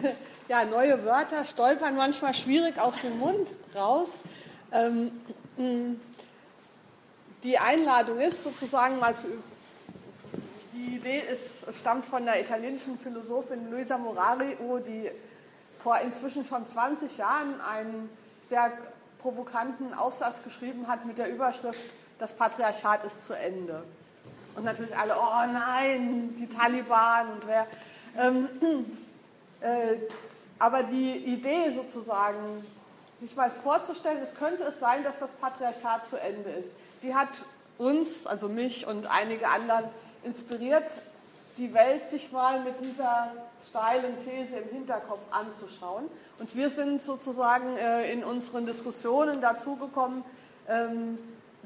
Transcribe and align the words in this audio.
Ja, 0.48 0.66
neue 0.66 1.02
Wörter 1.06 1.46
stolpern 1.46 1.96
manchmal 1.96 2.34
schwierig 2.34 2.78
aus 2.78 3.00
dem 3.00 3.18
Mund 3.18 3.48
raus. 3.74 4.10
Ähm, 4.72 5.10
die 7.42 7.58
Einladung 7.58 8.20
ist 8.20 8.44
sozusagen 8.44 8.98
mal 8.98 9.14
zu. 9.14 9.28
Die 10.74 10.96
Idee 10.96 11.22
ist, 11.32 11.66
stammt 11.80 12.04
von 12.04 12.26
der 12.26 12.42
italienischen 12.42 12.98
Philosophin 12.98 13.70
Luisa 13.70 13.96
Morario, 13.96 14.80
die 14.80 15.10
vor 15.82 15.98
inzwischen 16.00 16.44
schon 16.44 16.66
20 16.66 17.16
Jahren 17.16 17.60
einen 17.62 18.10
sehr 18.50 18.72
provokanten 19.20 19.94
Aufsatz 19.94 20.42
geschrieben 20.42 20.88
hat 20.88 21.06
mit 21.06 21.16
der 21.16 21.30
Überschrift 21.30 21.80
Das 22.18 22.34
Patriarchat 22.34 23.04
ist 23.04 23.24
zu 23.24 23.32
Ende. 23.32 23.82
Und 24.56 24.64
natürlich 24.64 24.94
alle, 24.96 25.16
oh 25.16 25.52
nein, 25.52 26.34
die 26.38 26.48
Taliban 26.48 27.32
und 27.32 27.46
wer. 27.46 27.66
Ähm, 28.16 28.48
äh, 28.60 29.03
aber 30.58 30.82
die 30.84 31.16
Idee 31.16 31.70
sozusagen, 31.70 32.64
sich 33.20 33.34
mal 33.36 33.50
vorzustellen, 33.62 34.18
es 34.22 34.34
könnte 34.34 34.64
es 34.64 34.80
sein, 34.80 35.02
dass 35.04 35.18
das 35.18 35.30
Patriarchat 35.30 36.06
zu 36.06 36.20
Ende 36.20 36.50
ist, 36.50 36.70
die 37.02 37.14
hat 37.14 37.28
uns, 37.78 38.26
also 38.26 38.48
mich 38.48 38.86
und 38.86 39.06
einige 39.10 39.48
anderen, 39.48 39.84
inspiriert, 40.24 40.90
die 41.56 41.72
Welt 41.72 42.08
sich 42.10 42.32
mal 42.32 42.60
mit 42.60 42.74
dieser 42.80 43.32
steilen 43.68 44.14
These 44.24 44.56
im 44.56 44.68
Hinterkopf 44.70 45.20
anzuschauen. 45.30 46.06
Und 46.38 46.54
wir 46.56 46.68
sind 46.68 47.02
sozusagen 47.02 47.76
äh, 47.76 48.12
in 48.12 48.24
unseren 48.24 48.66
Diskussionen 48.66 49.40
dazu 49.40 49.76
gekommen, 49.76 50.24
ähm, 50.68 51.18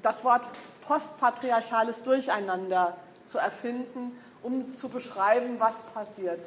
das 0.02 0.23
Wort 0.24 0.46
postpatriarchales 0.87 2.02
Durcheinander 2.02 2.96
zu 3.26 3.38
erfinden, 3.38 4.12
um 4.42 4.74
zu 4.74 4.88
beschreiben, 4.88 5.56
was 5.59 5.80
passiert. 5.95 6.40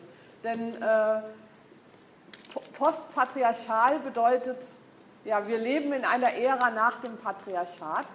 Denn 0.44 0.81
äh, 0.81 1.22
postpatriarchal 2.77 3.99
bedeutet, 3.99 4.58
ja, 5.24 5.48
wir 5.48 5.60
leben 5.60 5.93
in 5.93 6.04
einer 6.04 6.34
Ära 6.34 6.71
nach 6.71 6.99
dem 7.02 7.18
Patriarchat. 7.18 8.07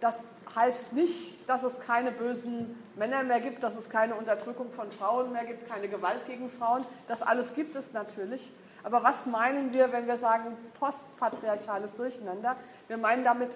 Das 0.00 0.22
heißt 0.54 0.92
nicht, 0.92 1.48
dass 1.48 1.62
es 1.64 1.80
keine 1.80 2.12
bösen 2.12 2.80
Männer 2.94 3.22
mehr 3.24 3.40
gibt, 3.40 3.62
dass 3.62 3.76
es 3.76 3.90
keine 3.90 4.14
Unterdrückung 4.14 4.70
von 4.72 4.90
Frauen 4.92 5.32
mehr 5.32 5.44
gibt, 5.44 5.68
keine 5.68 5.88
Gewalt 5.88 6.26
gegen 6.26 6.48
Frauen. 6.48 6.84
Das 7.08 7.22
alles 7.22 7.54
gibt 7.54 7.74
es 7.76 7.92
natürlich. 7.92 8.52
Aber 8.84 9.02
was 9.02 9.26
meinen 9.26 9.72
wir, 9.72 9.90
wenn 9.92 10.06
wir 10.06 10.16
sagen 10.16 10.56
postpatriarchales 10.78 11.96
Durcheinander? 11.96 12.54
Wir 12.86 12.98
meinen 12.98 13.24
damit 13.24 13.50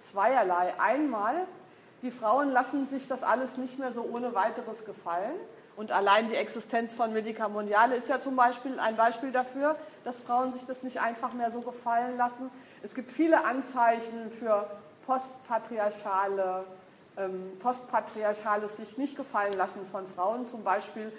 zweierlei. 0.00 0.72
Einmal, 0.78 1.34
die 2.00 2.10
Frauen 2.10 2.50
lassen 2.50 2.88
sich 2.88 3.06
das 3.06 3.22
alles 3.22 3.58
nicht 3.58 3.78
mehr 3.78 3.92
so 3.92 4.08
ohne 4.10 4.34
weiteres 4.34 4.86
gefallen. 4.86 5.34
Und 5.80 5.92
allein 5.92 6.28
die 6.28 6.34
Existenz 6.34 6.94
von 6.94 7.10
Medica 7.14 7.48
Mondiale 7.48 7.96
ist 7.96 8.10
ja 8.10 8.20
zum 8.20 8.36
Beispiel 8.36 8.78
ein 8.78 8.96
Beispiel 8.96 9.32
dafür, 9.32 9.76
dass 10.04 10.20
Frauen 10.20 10.52
sich 10.52 10.66
das 10.66 10.82
nicht 10.82 11.00
einfach 11.00 11.32
mehr 11.32 11.50
so 11.50 11.62
gefallen 11.62 12.18
lassen. 12.18 12.50
Es 12.82 12.94
gibt 12.94 13.10
viele 13.10 13.46
Anzeichen 13.46 14.30
für 14.38 14.66
postpatriarchale, 15.06 16.64
ähm, 17.16 17.52
postpatriarchales 17.60 18.76
sich 18.76 18.98
nicht 18.98 19.16
gefallen 19.16 19.54
lassen 19.54 19.86
von 19.90 20.06
Frauen. 20.14 20.46
Zum 20.46 20.62
Beispiel 20.64 21.10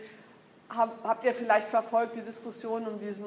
hab, 0.69 0.91
habt 1.05 1.25
ihr 1.25 1.33
vielleicht 1.33 1.67
verfolgt 1.67 2.15
die 2.15 2.21
Diskussion 2.21 2.85
um 2.85 2.99
diesen 2.99 3.25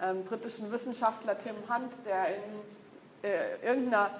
ähm, 0.00 0.22
britischen 0.22 0.70
Wissenschaftler 0.70 1.36
Tim 1.40 1.56
Hunt, 1.68 1.92
der 2.06 2.36
in 2.36 3.28
äh, 3.28 3.66
irgendeiner 3.66 4.12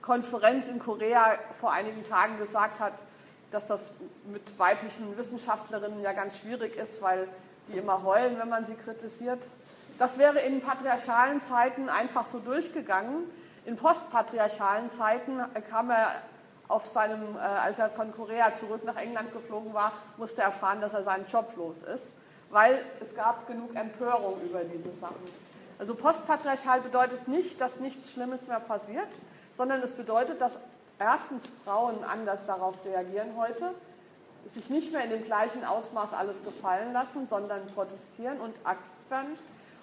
Konferenz 0.00 0.66
in 0.68 0.78
Korea 0.78 1.34
vor 1.60 1.72
einigen 1.72 2.02
Tagen 2.08 2.38
gesagt 2.38 2.80
hat, 2.80 2.94
dass 3.50 3.66
das 3.66 3.90
mit 4.24 4.58
weiblichen 4.58 5.16
Wissenschaftlerinnen 5.16 6.02
ja 6.02 6.12
ganz 6.12 6.38
schwierig 6.38 6.76
ist, 6.76 7.02
weil 7.02 7.28
die 7.68 7.78
immer 7.78 8.02
heulen, 8.02 8.38
wenn 8.38 8.48
man 8.48 8.66
sie 8.66 8.74
kritisiert. 8.74 9.42
Das 9.98 10.18
wäre 10.18 10.40
in 10.40 10.60
patriarchalen 10.60 11.40
Zeiten 11.40 11.88
einfach 11.88 12.26
so 12.26 12.38
durchgegangen. 12.38 13.24
In 13.66 13.76
postpatriarchalen 13.76 14.90
Zeiten 14.90 15.40
kam 15.68 15.90
er 15.90 16.06
auf 16.68 16.86
seinem, 16.86 17.36
äh, 17.36 17.40
als 17.40 17.78
er 17.78 17.90
von 17.90 18.12
Korea 18.12 18.54
zurück 18.54 18.84
nach 18.84 18.96
England 18.96 19.32
geflogen 19.32 19.74
war, 19.74 19.92
musste 20.16 20.40
er 20.40 20.46
erfahren, 20.46 20.80
dass 20.80 20.94
er 20.94 21.02
seinen 21.02 21.26
Job 21.26 21.52
los 21.56 21.82
ist, 21.82 22.12
weil 22.50 22.78
es 23.00 23.14
gab 23.14 23.46
genug 23.48 23.74
Empörung 23.74 24.40
über 24.40 24.60
diese 24.60 24.94
Sachen. 25.00 25.50
Also 25.78 25.94
postpatriarchal 25.94 26.80
bedeutet 26.80 27.26
nicht, 27.26 27.60
dass 27.60 27.80
nichts 27.80 28.12
Schlimmes 28.12 28.46
mehr 28.46 28.60
passiert, 28.60 29.08
sondern 29.56 29.82
es 29.82 29.92
bedeutet, 29.92 30.40
dass 30.40 30.52
erstens 31.00 31.42
Frauen 31.64 32.04
anders 32.04 32.46
darauf 32.46 32.84
reagieren 32.84 33.30
heute, 33.36 33.74
sich 34.54 34.70
nicht 34.70 34.92
mehr 34.92 35.04
in 35.04 35.10
dem 35.10 35.24
gleichen 35.24 35.64
Ausmaß 35.64 36.12
alles 36.12 36.44
gefallen 36.44 36.92
lassen, 36.92 37.26
sondern 37.26 37.66
protestieren 37.66 38.38
und 38.40 38.54
aktiv 38.64 38.86
werden. 39.10 39.36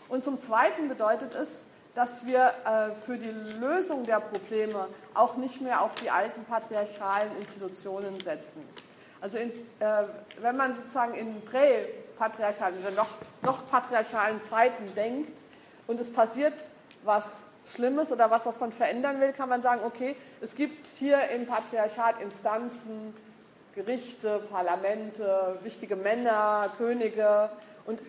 Und 0.10 0.24
zum 0.24 0.40
Zweiten 0.40 0.88
bedeutet 0.88 1.36
es, 1.36 1.66
dass 1.96 2.26
wir 2.26 2.54
äh, 2.66 2.92
für 3.06 3.18
die 3.18 3.32
Lösung 3.60 4.04
der 4.04 4.20
Probleme 4.20 4.88
auch 5.14 5.36
nicht 5.36 5.62
mehr 5.62 5.82
auf 5.82 5.96
die 5.96 6.10
alten 6.10 6.46
patriarchalen 6.46 7.36
Institutionen 7.40 8.20
setzen. 8.20 8.62
Also 9.20 9.40
in, 9.40 9.50
äh, 9.80 10.04
wenn 10.40 10.56
man 10.56 10.74
sozusagen 10.74 11.16
in 11.16 11.42
präpatriarchalen 11.42 12.78
oder 12.80 12.92
noch, 12.92 13.10
noch 13.42 13.70
patriarchalen 13.70 14.40
Zeiten 14.48 14.94
denkt 14.96 15.36
und 15.88 16.00
es 16.00 16.14
passiert 16.14 16.54
was 17.04 17.42
Schlimmes 17.74 18.12
oder 18.12 18.32
was, 18.32 18.46
was 18.46 18.60
man 18.60 18.72
verändern 18.72 19.20
will, 19.20 19.34
kann 19.34 19.50
man 19.50 19.62
sagen, 19.62 19.82
okay, 19.86 20.16
es 20.42 20.56
gibt 20.56 20.88
hier 20.98 21.20
im 21.30 21.46
Patriarchat 21.46 22.22
Instanzen, 22.22 23.14
Gerichte, 23.76 24.42
Parlamente, 24.50 25.58
wichtige 25.64 25.96
Männer, 25.96 26.72
Könige 26.78 27.50
und 27.86 28.02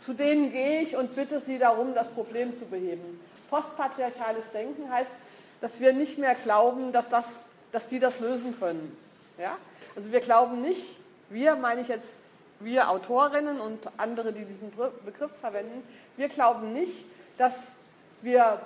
zu 0.00 0.14
denen 0.14 0.52
gehe 0.52 0.82
ich 0.82 0.96
und 0.96 1.14
bitte 1.14 1.40
sie 1.40 1.58
darum, 1.58 1.94
das 1.94 2.08
Problem 2.08 2.56
zu 2.56 2.66
beheben. 2.66 3.20
Postpatriarchales 3.50 4.50
Denken 4.52 4.90
heißt, 4.90 5.12
dass 5.60 5.80
wir 5.80 5.92
nicht 5.92 6.18
mehr 6.18 6.34
glauben, 6.34 6.92
dass, 6.92 7.08
das, 7.08 7.26
dass 7.72 7.88
die 7.88 7.98
das 7.98 8.20
lösen 8.20 8.58
können. 8.58 8.96
Ja? 9.38 9.56
Also 9.96 10.12
wir 10.12 10.20
glauben 10.20 10.62
nicht, 10.62 10.96
wir 11.30 11.56
meine 11.56 11.80
ich 11.80 11.88
jetzt, 11.88 12.20
wir 12.60 12.90
Autorinnen 12.90 13.60
und 13.60 13.88
andere, 13.96 14.32
die 14.32 14.44
diesen 14.44 14.72
Begriff 15.04 15.32
verwenden, 15.40 15.82
wir 16.16 16.28
glauben 16.28 16.72
nicht, 16.72 17.04
dass 17.38 17.54
wir 18.22 18.60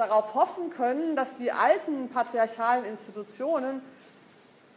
darauf 0.00 0.34
hoffen 0.34 0.70
können, 0.70 1.14
dass 1.14 1.36
die 1.36 1.52
alten 1.52 2.08
patriarchalen 2.08 2.84
Institutionen 2.86 3.82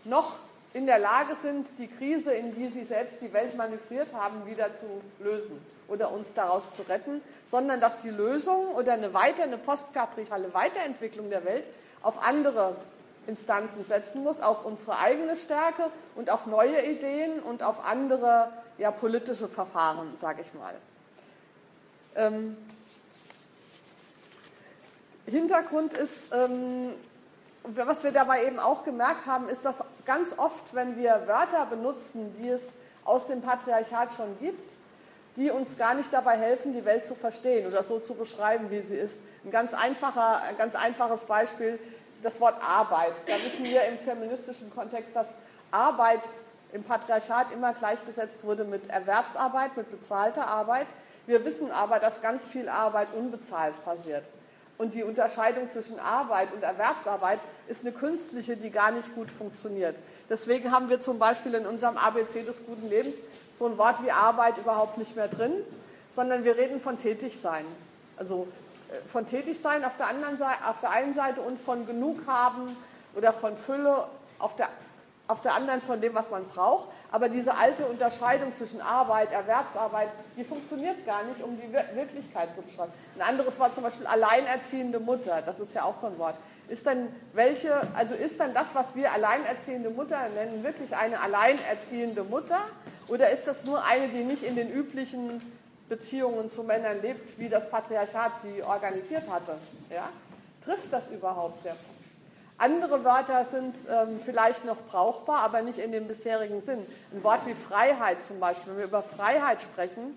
noch 0.04 0.34
in 0.74 0.86
der 0.86 1.00
Lage 1.00 1.36
sind, 1.42 1.68
die 1.78 1.88
Krise, 1.88 2.34
in 2.34 2.54
die 2.56 2.68
sie 2.68 2.84
selbst 2.84 3.22
die 3.22 3.32
Welt 3.32 3.56
manövriert 3.56 4.14
haben, 4.14 4.46
wieder 4.46 4.76
zu 4.76 4.86
lösen 5.20 5.64
oder 5.88 6.12
uns 6.12 6.34
daraus 6.34 6.76
zu 6.76 6.82
retten, 6.84 7.22
sondern 7.48 7.80
dass 7.80 8.02
die 8.02 8.10
Lösung 8.10 8.76
oder 8.76 8.94
eine 8.94 9.14
weiter, 9.14 9.44
eine 9.44 9.58
postpatriarchale 9.58 10.54
Weiterentwicklung 10.54 11.30
der 11.30 11.46
Welt 11.46 11.66
auf 12.02 12.28
andere 12.28 12.76
Instanzen 13.26 13.86
setzen 13.86 14.24
muss, 14.24 14.42
auf 14.42 14.66
unsere 14.66 14.98
eigene 14.98 15.38
Stärke 15.38 15.90
und 16.16 16.30
auf 16.30 16.48
neue 16.48 16.86
Ideen 16.86 17.40
und 17.40 17.64
auf 17.64 17.86
andere 17.86 18.50
ja, 18.78 18.92
politische 18.92 19.48
Verfahren, 19.48 20.18
sage 20.20 20.42
ich 20.42 20.54
mal. 20.54 20.74
Ähm, 22.16 22.58
Hintergrund 25.26 25.94
ist, 25.94 26.34
ähm, 26.34 26.90
was 27.64 28.04
wir 28.04 28.12
dabei 28.12 28.46
eben 28.46 28.60
auch 28.60 28.84
gemerkt 28.84 29.26
haben, 29.26 29.48
ist, 29.48 29.64
dass 29.64 29.78
ganz 30.06 30.38
oft, 30.38 30.74
wenn 30.74 30.98
wir 30.98 31.24
Wörter 31.28 31.66
benutzen, 31.66 32.36
die 32.40 32.50
es 32.50 32.62
aus 33.06 33.28
dem 33.28 33.42
Patriarchat 33.42 34.14
schon 34.14 34.38
gibt, 34.40 34.70
die 35.36 35.50
uns 35.50 35.78
gar 35.78 35.94
nicht 35.94 36.12
dabei 36.12 36.38
helfen, 36.38 36.74
die 36.74 36.86
Welt 36.86 37.06
zu 37.06 37.16
verstehen 37.16 37.68
oder 37.68 37.84
so 37.84 38.00
zu 38.00 38.14
beschreiben, 38.14 38.70
wie 38.70 38.82
sie 38.82 38.96
ist. 38.96 39.22
Ein 39.44 39.52
ganz, 39.52 39.74
einfacher, 39.74 40.42
ein 40.44 40.58
ganz 40.58 40.76
einfaches 40.76 41.24
Beispiel, 41.24 41.80
das 42.22 42.40
Wort 42.40 42.56
Arbeit. 42.62 43.14
Da 43.28 43.36
wissen 43.36 43.64
wir 43.64 43.84
im 43.86 43.98
feministischen 44.00 44.74
Kontext, 44.74 45.16
dass 45.16 45.34
Arbeit 45.72 46.22
im 46.72 46.84
Patriarchat 46.84 47.52
immer 47.52 47.74
gleichgesetzt 47.74 48.44
wurde 48.44 48.64
mit 48.64 48.90
Erwerbsarbeit, 48.90 49.76
mit 49.78 49.90
bezahlter 49.90 50.48
Arbeit. 50.48 50.88
Wir 51.26 51.44
wissen 51.46 51.72
aber, 51.72 52.00
dass 52.00 52.22
ganz 52.22 52.46
viel 52.46 52.70
Arbeit 52.70 53.08
unbezahlt 53.14 53.74
passiert. 53.84 54.24
Und 54.84 54.96
die 54.96 55.04
Unterscheidung 55.04 55.70
zwischen 55.70 55.98
Arbeit 55.98 56.54
und 56.54 56.62
Erwerbsarbeit 56.62 57.40
ist 57.70 57.86
eine 57.86 57.94
künstliche, 57.94 58.58
die 58.58 58.70
gar 58.70 58.92
nicht 58.92 59.16
gut 59.16 59.30
funktioniert. 59.32 59.96
Deswegen 60.30 60.72
haben 60.72 60.90
wir 60.90 61.00
zum 61.00 61.20
Beispiel 61.20 61.54
in 61.54 61.66
unserem 61.66 61.96
ABC 61.96 62.44
des 62.44 62.66
guten 62.66 62.90
Lebens 62.90 63.16
so 63.58 63.66
ein 63.66 63.78
Wort 63.78 64.04
wie 64.04 64.12
Arbeit 64.12 64.58
überhaupt 64.58 64.98
nicht 64.98 65.16
mehr 65.16 65.30
drin, 65.30 65.54
sondern 66.14 66.44
wir 66.44 66.58
reden 66.58 66.82
von 66.82 67.00
Tätigsein. 67.00 67.64
Also 68.18 68.46
äh, 68.92 68.98
von 69.08 69.26
Tätigsein 69.26 69.86
auf 69.86 69.96
der, 69.96 70.08
anderen 70.08 70.38
Seite, 70.38 70.68
auf 70.68 70.82
der 70.82 70.90
einen 70.90 71.14
Seite 71.14 71.40
und 71.40 71.58
von 71.62 71.86
genug 71.86 72.28
haben 72.28 72.76
oder 73.16 73.32
von 73.32 73.56
Fülle 73.56 74.04
auf 74.38 74.58
der, 74.58 74.68
auf 75.28 75.42
der 75.42 75.54
anderen 75.54 75.82
von 75.82 76.02
dem, 76.02 76.14
was 76.14 76.30
man 76.30 76.48
braucht. 76.48 76.90
Aber 77.12 77.30
diese 77.30 77.56
alte 77.56 77.86
Unterscheidung 77.86 78.54
zwischen 78.56 78.82
Arbeit, 78.82 79.32
Erwerbsarbeit, 79.32 80.10
die 80.38 80.44
funktioniert 80.44 81.06
gar 81.06 81.24
nicht, 81.24 81.42
um 81.42 81.58
die 81.60 81.72
Wirklichkeit 81.74 82.54
zu 82.56 82.62
beschreiben. 82.62 82.92
Ein 83.16 83.22
anderes 83.22 83.58
war 83.60 83.74
zum 83.74 83.84
Beispiel 83.84 84.08
alleinerziehende 84.08 85.00
Mutter. 85.00 85.42
Das 85.46 85.60
ist 85.60 85.74
ja 85.74 85.84
auch 85.84 85.96
so 85.96 86.08
ein 86.08 86.18
Wort. 86.18 86.36
Ist 86.70 86.86
dann 86.88 87.08
welche, 87.34 87.76
also 87.94 88.16
ist 88.16 88.40
dann 88.40 88.54
das, 88.54 88.74
was 88.74 88.96
wir 88.96 89.12
alleinerziehende 89.12 89.90
Mutter 89.90 90.18
nennen, 90.30 90.64
wirklich 90.64 90.96
eine 90.96 91.20
alleinerziehende 91.20 92.24
Mutter? 92.24 92.60
Oder 93.08 93.32
ist 93.32 93.48
das 93.48 93.64
nur 93.66 93.84
eine, 93.84 94.08
die 94.08 94.24
nicht 94.24 94.44
in 94.44 94.56
den 94.56 94.72
üblichen 94.72 95.42
Beziehungen 95.90 96.50
zu 96.50 96.64
Männern 96.64 97.02
lebt, 97.02 97.38
wie 97.38 97.50
das 97.50 97.70
Patriarchat 97.70 98.42
sie 98.42 98.64
organisiert 98.64 99.30
hatte. 99.30 99.56
Ja? 99.90 100.10
Trifft 100.64 100.92
das 100.92 101.12
überhaupt 101.12 101.64
der 101.66 101.76
andere 102.58 103.04
Wörter 103.04 103.46
sind 103.46 103.76
ähm, 103.90 104.20
vielleicht 104.24 104.66
noch 104.66 104.82
brauchbar, 104.84 105.40
aber 105.40 105.62
nicht 105.62 105.80
in 105.80 105.92
dem 105.92 106.08
bisherigen 106.08 106.62
Sinn. 106.62 106.86
Ein 107.14 107.24
Wort 107.24 107.46
wie 107.46 107.56
Freiheit 107.56 108.24
zum 108.24 108.40
Beispiel. 108.40 108.74
Wenn 108.74 108.78
wir 108.78 108.86
über 108.86 109.02
Freiheit 109.02 109.62
sprechen, 109.62 110.16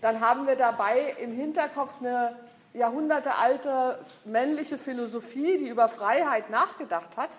dann 0.00 0.20
haben 0.20 0.46
wir 0.46 0.56
dabei 0.56 1.16
im 1.20 1.32
Hinterkopf 1.32 2.00
eine 2.00 2.36
jahrhundertealte 2.74 3.98
männliche 4.24 4.78
Philosophie, 4.78 5.58
die 5.58 5.68
über 5.68 5.88
Freiheit 5.88 6.50
nachgedacht 6.50 7.16
hat 7.16 7.30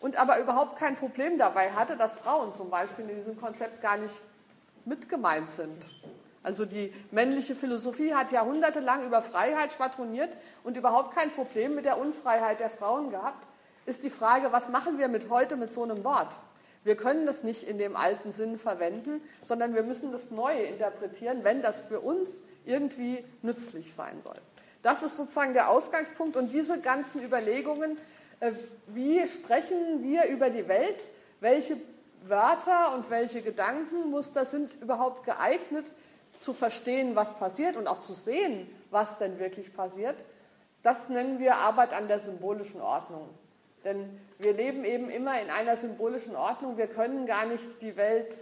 und 0.00 0.16
aber 0.16 0.38
überhaupt 0.38 0.78
kein 0.78 0.96
Problem 0.96 1.38
dabei 1.38 1.70
hatte, 1.72 1.96
dass 1.96 2.18
Frauen 2.18 2.52
zum 2.52 2.70
Beispiel 2.70 3.08
in 3.08 3.16
diesem 3.16 3.40
Konzept 3.40 3.80
gar 3.80 3.96
nicht 3.96 4.14
mitgemeint 4.84 5.52
sind. 5.52 5.90
Also 6.44 6.66
die 6.66 6.92
männliche 7.10 7.54
Philosophie 7.54 8.14
hat 8.14 8.30
jahrhundertelang 8.30 9.04
über 9.06 9.22
Freiheit 9.22 9.72
schwadroniert 9.72 10.30
und 10.62 10.76
überhaupt 10.76 11.14
kein 11.14 11.32
Problem 11.32 11.74
mit 11.74 11.86
der 11.86 11.98
Unfreiheit 11.98 12.60
der 12.60 12.70
Frauen 12.70 13.10
gehabt. 13.10 13.46
Ist 13.86 14.04
die 14.04 14.10
Frage, 14.10 14.52
was 14.52 14.68
machen 14.68 14.98
wir 14.98 15.08
mit 15.08 15.30
heute 15.30 15.56
mit 15.56 15.72
so 15.72 15.82
einem 15.82 16.04
Wort? 16.04 16.34
Wir 16.84 16.96
können 16.96 17.24
das 17.24 17.42
nicht 17.42 17.62
in 17.62 17.78
dem 17.78 17.96
alten 17.96 18.30
Sinn 18.30 18.58
verwenden, 18.58 19.22
sondern 19.42 19.74
wir 19.74 19.82
müssen 19.82 20.12
das 20.12 20.30
neu 20.30 20.64
interpretieren, 20.64 21.44
wenn 21.44 21.62
das 21.62 21.80
für 21.80 22.00
uns 22.00 22.42
irgendwie 22.66 23.24
nützlich 23.40 23.94
sein 23.94 24.20
soll. 24.22 24.36
Das 24.82 25.02
ist 25.02 25.16
sozusagen 25.16 25.54
der 25.54 25.70
Ausgangspunkt 25.70 26.36
und 26.36 26.52
diese 26.52 26.78
ganzen 26.78 27.24
Überlegungen, 27.24 27.96
äh, 28.40 28.52
wie 28.88 29.26
sprechen 29.26 30.02
wir 30.02 30.26
über 30.26 30.50
die 30.50 30.68
Welt, 30.68 31.02
welche 31.40 31.78
Wörter 32.26 32.94
und 32.94 33.08
welche 33.08 33.40
Gedankenmuster 33.40 34.44
sind 34.44 34.70
überhaupt 34.82 35.24
geeignet, 35.24 35.86
zu 36.44 36.52
verstehen, 36.52 37.16
was 37.16 37.34
passiert 37.34 37.76
und 37.76 37.88
auch 37.88 38.00
zu 38.00 38.12
sehen, 38.12 38.68
was 38.90 39.18
denn 39.18 39.38
wirklich 39.38 39.74
passiert, 39.74 40.16
das 40.82 41.08
nennen 41.08 41.38
wir 41.38 41.56
Arbeit 41.56 41.92
an 41.92 42.08
der 42.08 42.20
symbolischen 42.20 42.80
Ordnung. 42.80 43.30
Denn 43.84 44.20
wir 44.38 44.52
leben 44.52 44.84
eben 44.84 45.10
immer 45.10 45.40
in 45.40 45.50
einer 45.50 45.76
symbolischen 45.76 46.36
Ordnung. 46.36 46.76
Wir 46.76 46.86
können 46.86 47.26
gar 47.26 47.46
nicht 47.46 47.82
die 47.82 47.96
Welt 47.96 48.34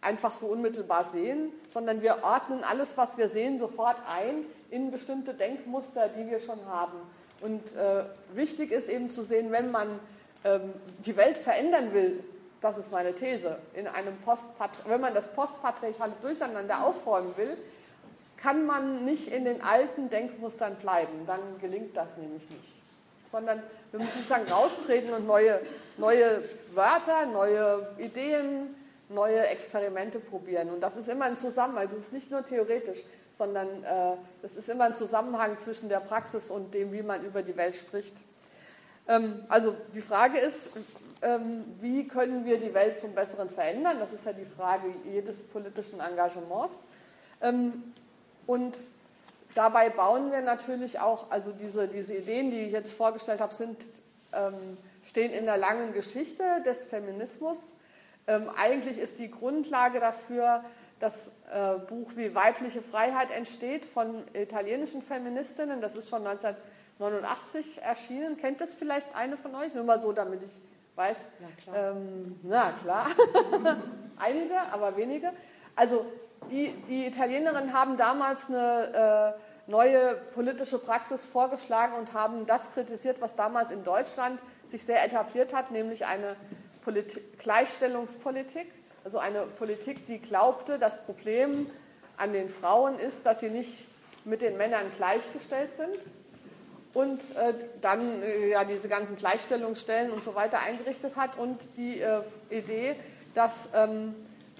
einfach 0.00 0.32
so 0.32 0.46
unmittelbar 0.46 1.04
sehen, 1.04 1.52
sondern 1.66 2.02
wir 2.02 2.22
ordnen 2.22 2.62
alles, 2.64 2.96
was 2.96 3.16
wir 3.16 3.28
sehen, 3.28 3.58
sofort 3.58 3.96
ein 4.08 4.44
in 4.70 4.90
bestimmte 4.90 5.34
Denkmuster, 5.34 6.08
die 6.08 6.30
wir 6.30 6.38
schon 6.38 6.64
haben. 6.66 6.98
Und 7.40 7.74
äh, 7.76 8.04
wichtig 8.34 8.72
ist 8.72 8.88
eben 8.88 9.08
zu 9.08 9.22
sehen, 9.22 9.50
wenn 9.52 9.70
man 9.70 10.00
ähm, 10.44 10.72
die 11.04 11.16
Welt 11.16 11.38
verändern 11.38 11.92
will, 11.92 12.22
das 12.60 12.78
ist 12.78 12.90
meine 12.90 13.14
These, 13.14 13.58
in 13.74 13.86
einem 13.86 14.16
wenn 14.86 15.00
man 15.00 15.14
das 15.14 15.28
postpatriarchale 15.28 16.12
Durcheinander 16.22 16.84
aufräumen 16.84 17.36
will, 17.36 17.56
kann 18.36 18.66
man 18.66 19.04
nicht 19.04 19.28
in 19.28 19.44
den 19.44 19.62
alten 19.62 20.10
Denkmustern 20.10 20.76
bleiben. 20.76 21.26
Dann 21.26 21.40
gelingt 21.60 21.96
das 21.96 22.16
nämlich 22.16 22.48
nicht. 22.50 22.74
Sondern 23.30 23.62
wir 23.90 24.00
müssen 24.00 24.12
sozusagen 24.14 24.50
raustreten 24.50 25.12
und 25.12 25.26
neue, 25.26 25.60
neue 25.96 26.42
Wörter, 26.72 27.26
neue 27.26 27.88
Ideen, 27.98 28.74
neue 29.08 29.46
Experimente 29.46 30.18
probieren. 30.18 30.70
Und 30.70 30.80
das 30.80 30.96
ist 30.96 31.08
immer 31.08 31.26
ein 31.26 31.36
Zusammenhang. 31.36 31.86
Also 31.86 31.96
es 31.96 32.06
ist 32.06 32.12
nicht 32.12 32.30
nur 32.30 32.44
theoretisch, 32.44 33.00
sondern 33.32 33.66
äh, 33.84 34.14
es 34.42 34.56
ist 34.56 34.68
immer 34.68 34.84
ein 34.84 34.94
Zusammenhang 34.94 35.58
zwischen 35.58 35.88
der 35.88 36.00
Praxis 36.00 36.50
und 36.50 36.72
dem, 36.74 36.92
wie 36.92 37.02
man 37.02 37.24
über 37.24 37.42
die 37.42 37.56
Welt 37.56 37.76
spricht. 37.76 38.14
Ähm, 39.08 39.44
also 39.48 39.74
die 39.94 40.02
Frage 40.02 40.38
ist, 40.38 40.70
ähm, 41.22 41.64
wie 41.80 42.06
können 42.06 42.44
wir 42.44 42.58
die 42.58 42.72
Welt 42.74 42.98
zum 42.98 43.14
Besseren 43.14 43.50
verändern? 43.50 43.96
Das 43.98 44.12
ist 44.12 44.26
ja 44.26 44.32
die 44.32 44.44
Frage 44.44 44.86
jedes 45.10 45.42
politischen 45.42 46.00
Engagements. 46.00 46.78
Ähm, 47.40 47.94
und 48.46 48.76
dabei 49.54 49.90
bauen 49.90 50.30
wir 50.30 50.42
natürlich 50.42 51.00
auch, 51.00 51.30
also 51.30 51.50
diese, 51.52 51.88
diese 51.88 52.16
Ideen, 52.16 52.50
die 52.50 52.60
ich 52.60 52.72
jetzt 52.72 52.92
vorgestellt 52.94 53.40
habe, 53.40 53.54
sind, 53.54 53.76
stehen 55.04 55.32
in 55.32 55.46
der 55.46 55.56
langen 55.56 55.94
Geschichte 55.94 56.42
des 56.64 56.84
Feminismus. 56.84 57.74
eigentlich 58.26 58.98
ist 58.98 59.18
die 59.18 59.30
Grundlage 59.30 60.00
dafür 60.00 60.62
das 61.00 61.30
äh, 61.50 61.78
Buch 61.88 62.10
Wie 62.16 62.34
weibliche 62.34 62.82
Freiheit 62.82 63.30
entsteht 63.30 63.84
von 63.84 64.24
italienischen 64.34 65.02
Feministinnen. 65.02 65.80
Das 65.80 65.96
ist 65.96 66.08
schon 66.08 66.24
19 66.24 66.54
89 66.98 67.82
erschienen. 67.82 68.36
Kennt 68.36 68.60
das 68.60 68.74
vielleicht 68.74 69.14
eine 69.14 69.36
von 69.36 69.54
euch? 69.54 69.74
Nur 69.74 69.84
mal 69.84 70.00
so, 70.00 70.12
damit 70.12 70.42
ich 70.42 70.50
weiß. 70.96 71.16
Na 71.40 71.48
klar. 71.62 71.92
Ähm, 71.92 72.40
na 72.42 72.72
klar. 72.72 73.06
Einige, 74.16 74.60
aber 74.72 74.96
wenige. 74.96 75.32
Also 75.76 76.06
die, 76.50 76.74
die 76.88 77.06
Italienerinnen 77.06 77.72
haben 77.72 77.96
damals 77.96 78.48
eine 78.48 79.34
äh, 79.36 79.70
neue 79.70 80.14
politische 80.34 80.78
Praxis 80.78 81.24
vorgeschlagen 81.24 81.94
und 81.94 82.14
haben 82.14 82.46
das 82.46 82.72
kritisiert, 82.72 83.20
was 83.20 83.36
damals 83.36 83.70
in 83.70 83.84
Deutschland 83.84 84.40
sich 84.66 84.82
sehr 84.84 85.04
etabliert 85.04 85.54
hat, 85.54 85.70
nämlich 85.70 86.04
eine 86.04 86.36
Polit 86.82 87.38
Gleichstellungspolitik. 87.38 88.72
Also 89.04 89.18
eine 89.18 89.42
Politik, 89.42 90.06
die 90.06 90.18
glaubte, 90.18 90.78
das 90.78 91.04
Problem 91.04 91.70
an 92.16 92.32
den 92.32 92.48
Frauen 92.48 92.98
ist, 92.98 93.24
dass 93.24 93.40
sie 93.40 93.50
nicht 93.50 93.84
mit 94.24 94.42
den 94.42 94.56
Männern 94.56 94.90
gleichgestellt 94.96 95.74
sind, 95.76 95.96
und 96.94 97.20
äh, 97.36 97.54
dann 97.80 98.22
äh, 98.22 98.50
ja, 98.50 98.64
diese 98.64 98.88
ganzen 98.88 99.16
Gleichstellungsstellen 99.16 100.10
und 100.10 100.24
so 100.24 100.34
weiter 100.34 100.60
eingerichtet 100.60 101.16
hat 101.16 101.38
und 101.38 101.60
die 101.76 102.00
äh, 102.00 102.20
Idee, 102.50 102.96
dass 103.34 103.68
ähm, 103.74 104.14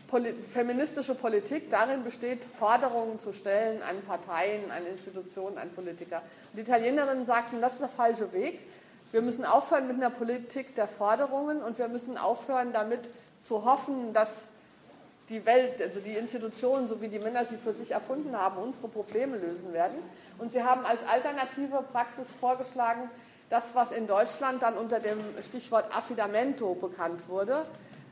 Poli 0.08 0.32
feministische 0.32 1.14
Politik 1.14 1.68
darin 1.70 2.02
besteht, 2.02 2.42
Forderungen 2.44 3.18
zu 3.18 3.32
stellen 3.32 3.82
an 3.82 4.00
Parteien, 4.06 4.70
an 4.70 4.86
Institutionen, 4.86 5.58
an 5.58 5.70
Politiker. 5.70 6.22
Die 6.54 6.60
Italienerinnen 6.60 7.26
sagten, 7.26 7.60
das 7.60 7.74
ist 7.74 7.80
der 7.80 7.88
falsche 7.88 8.32
Weg. 8.32 8.60
Wir 9.12 9.22
müssen 9.22 9.44
aufhören 9.44 9.86
mit 9.86 9.96
einer 9.96 10.10
Politik 10.10 10.74
der 10.74 10.88
Forderungen 10.88 11.62
und 11.62 11.78
wir 11.78 11.88
müssen 11.88 12.16
aufhören 12.16 12.72
damit 12.72 13.00
zu 13.42 13.64
hoffen, 13.64 14.12
dass 14.12 14.48
die 15.28 15.44
Welt, 15.44 15.80
also 15.82 16.00
die 16.00 16.12
Institutionen, 16.12 16.88
so 16.88 17.00
wie 17.00 17.08
die 17.08 17.18
Männer 17.18 17.44
sie 17.44 17.56
für 17.56 17.72
sich 17.72 17.90
erfunden 17.90 18.36
haben, 18.36 18.62
unsere 18.62 18.88
Probleme 18.88 19.36
lösen 19.36 19.72
werden. 19.72 19.98
Und 20.38 20.52
sie 20.52 20.62
haben 20.62 20.86
als 20.86 21.00
alternative 21.06 21.84
Praxis 21.92 22.28
vorgeschlagen, 22.40 23.10
das, 23.50 23.74
was 23.74 23.92
in 23.92 24.06
Deutschland 24.06 24.62
dann 24.62 24.74
unter 24.74 25.00
dem 25.00 25.18
Stichwort 25.42 25.94
Affidamento 25.96 26.74
bekannt 26.74 27.28
wurde. 27.28 27.64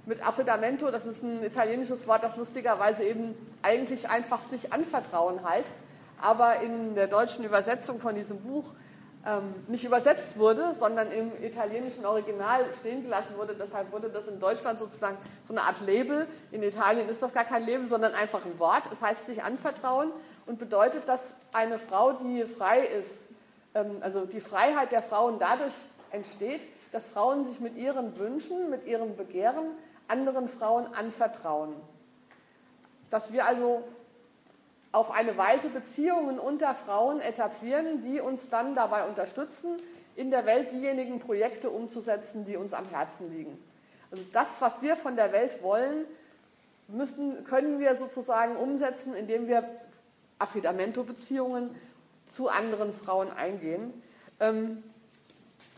Mit 0.07 0.27
Affidamento, 0.27 0.91
das 0.91 1.05
ist 1.05 1.23
ein 1.23 1.43
italienisches 1.43 2.07
Wort, 2.07 2.23
das 2.23 2.37
lustigerweise 2.37 3.05
eben 3.05 3.35
eigentlich 3.63 4.09
einfach 4.09 4.41
sich 4.49 4.73
anvertrauen 4.73 5.43
heißt, 5.43 5.73
aber 6.21 6.61
in 6.61 6.95
der 6.95 7.09
deutschen 7.09 7.45
Übersetzung 7.45 7.99
von 7.99 8.15
diesem 8.15 8.39
Buch 8.39 8.65
nicht 9.67 9.85
übersetzt 9.85 10.39
wurde, 10.39 10.73
sondern 10.73 11.11
im 11.11 11.33
italienischen 11.43 12.07
Original 12.07 12.65
stehen 12.79 13.03
gelassen 13.03 13.37
wurde. 13.37 13.57
Deshalb 13.59 13.91
wurde 13.91 14.09
das 14.09 14.29
in 14.29 14.39
Deutschland 14.39 14.79
sozusagen 14.79 15.17
so 15.43 15.53
eine 15.53 15.63
Art 15.63 15.81
Label. 15.81 16.29
In 16.53 16.63
Italien 16.63 17.09
ist 17.09 17.23
das 17.23 17.35
gar 17.35 17.45
kein 17.45 17.67
Label, 17.67 17.89
sondern 17.89 18.15
einfach 18.15 18.45
ein 18.45 18.57
Wort. 18.61 18.85
Es 18.93 19.03
heißt 19.03 19.27
sich 19.27 19.43
anvertrauen 19.43 20.13
und 20.47 20.61
bedeutet, 20.61 21.09
dass 21.09 21.35
eine 21.53 21.81
Frau, 21.81 22.13
die 22.13 22.45
frei 22.45 22.81
ist, 22.87 23.29
ähm, 23.75 23.97
also 24.01 24.27
die 24.27 24.41
Freiheit 24.41 24.93
der 24.93 25.03
Frauen 25.03 25.41
dadurch 25.41 25.75
entsteht, 26.13 26.69
dass 26.93 27.09
Frauen 27.09 27.45
sich 27.45 27.59
mit 27.59 27.77
ihren 27.77 28.17
Wünschen, 28.19 28.71
mit 28.71 28.87
ihrem 28.87 29.17
Begehren 29.17 29.67
anderen 30.07 30.49
Frauen 30.49 30.87
anvertrauen. 30.95 31.75
Dass 33.11 33.33
wir 33.33 33.45
also 33.45 33.83
auf 34.97 35.11
eine 35.11 35.37
Weise 35.37 35.69
Beziehungen 35.69 36.39
unter 36.39 36.75
Frauen 36.75 37.21
etablieren, 37.21 38.03
die 38.03 38.19
uns 38.19 38.49
dann 38.49 38.75
dabei 38.75 39.07
unterstützen, 39.07 39.77
in 40.15 40.31
der 40.31 40.47
Welt 40.47 40.73
diejenigen 40.73 41.21
Projekte 41.21 41.69
umzusetzen, 41.69 42.47
die 42.47 42.57
uns 42.57 42.73
am 42.73 42.89
Herzen 42.89 43.31
liegen. 43.31 43.63
Also 44.11 44.25
das, 44.33 44.49
was 44.61 44.81
wir 44.81 44.97
von 44.97 45.15
der 45.15 45.33
Welt 45.33 45.63
wollen, 45.63 46.07
müssen, 46.89 47.45
können 47.45 47.79
wir 47.79 47.95
sozusagen 47.97 48.57
umsetzen, 48.57 49.15
indem 49.15 49.49
wir 49.49 49.69
Affidamento-Beziehungen 50.39 51.75
zu 52.31 52.49
anderen 52.49 52.95
Frauen 52.95 53.31
eingehen. 53.31 54.03
Ähm, 54.41 54.83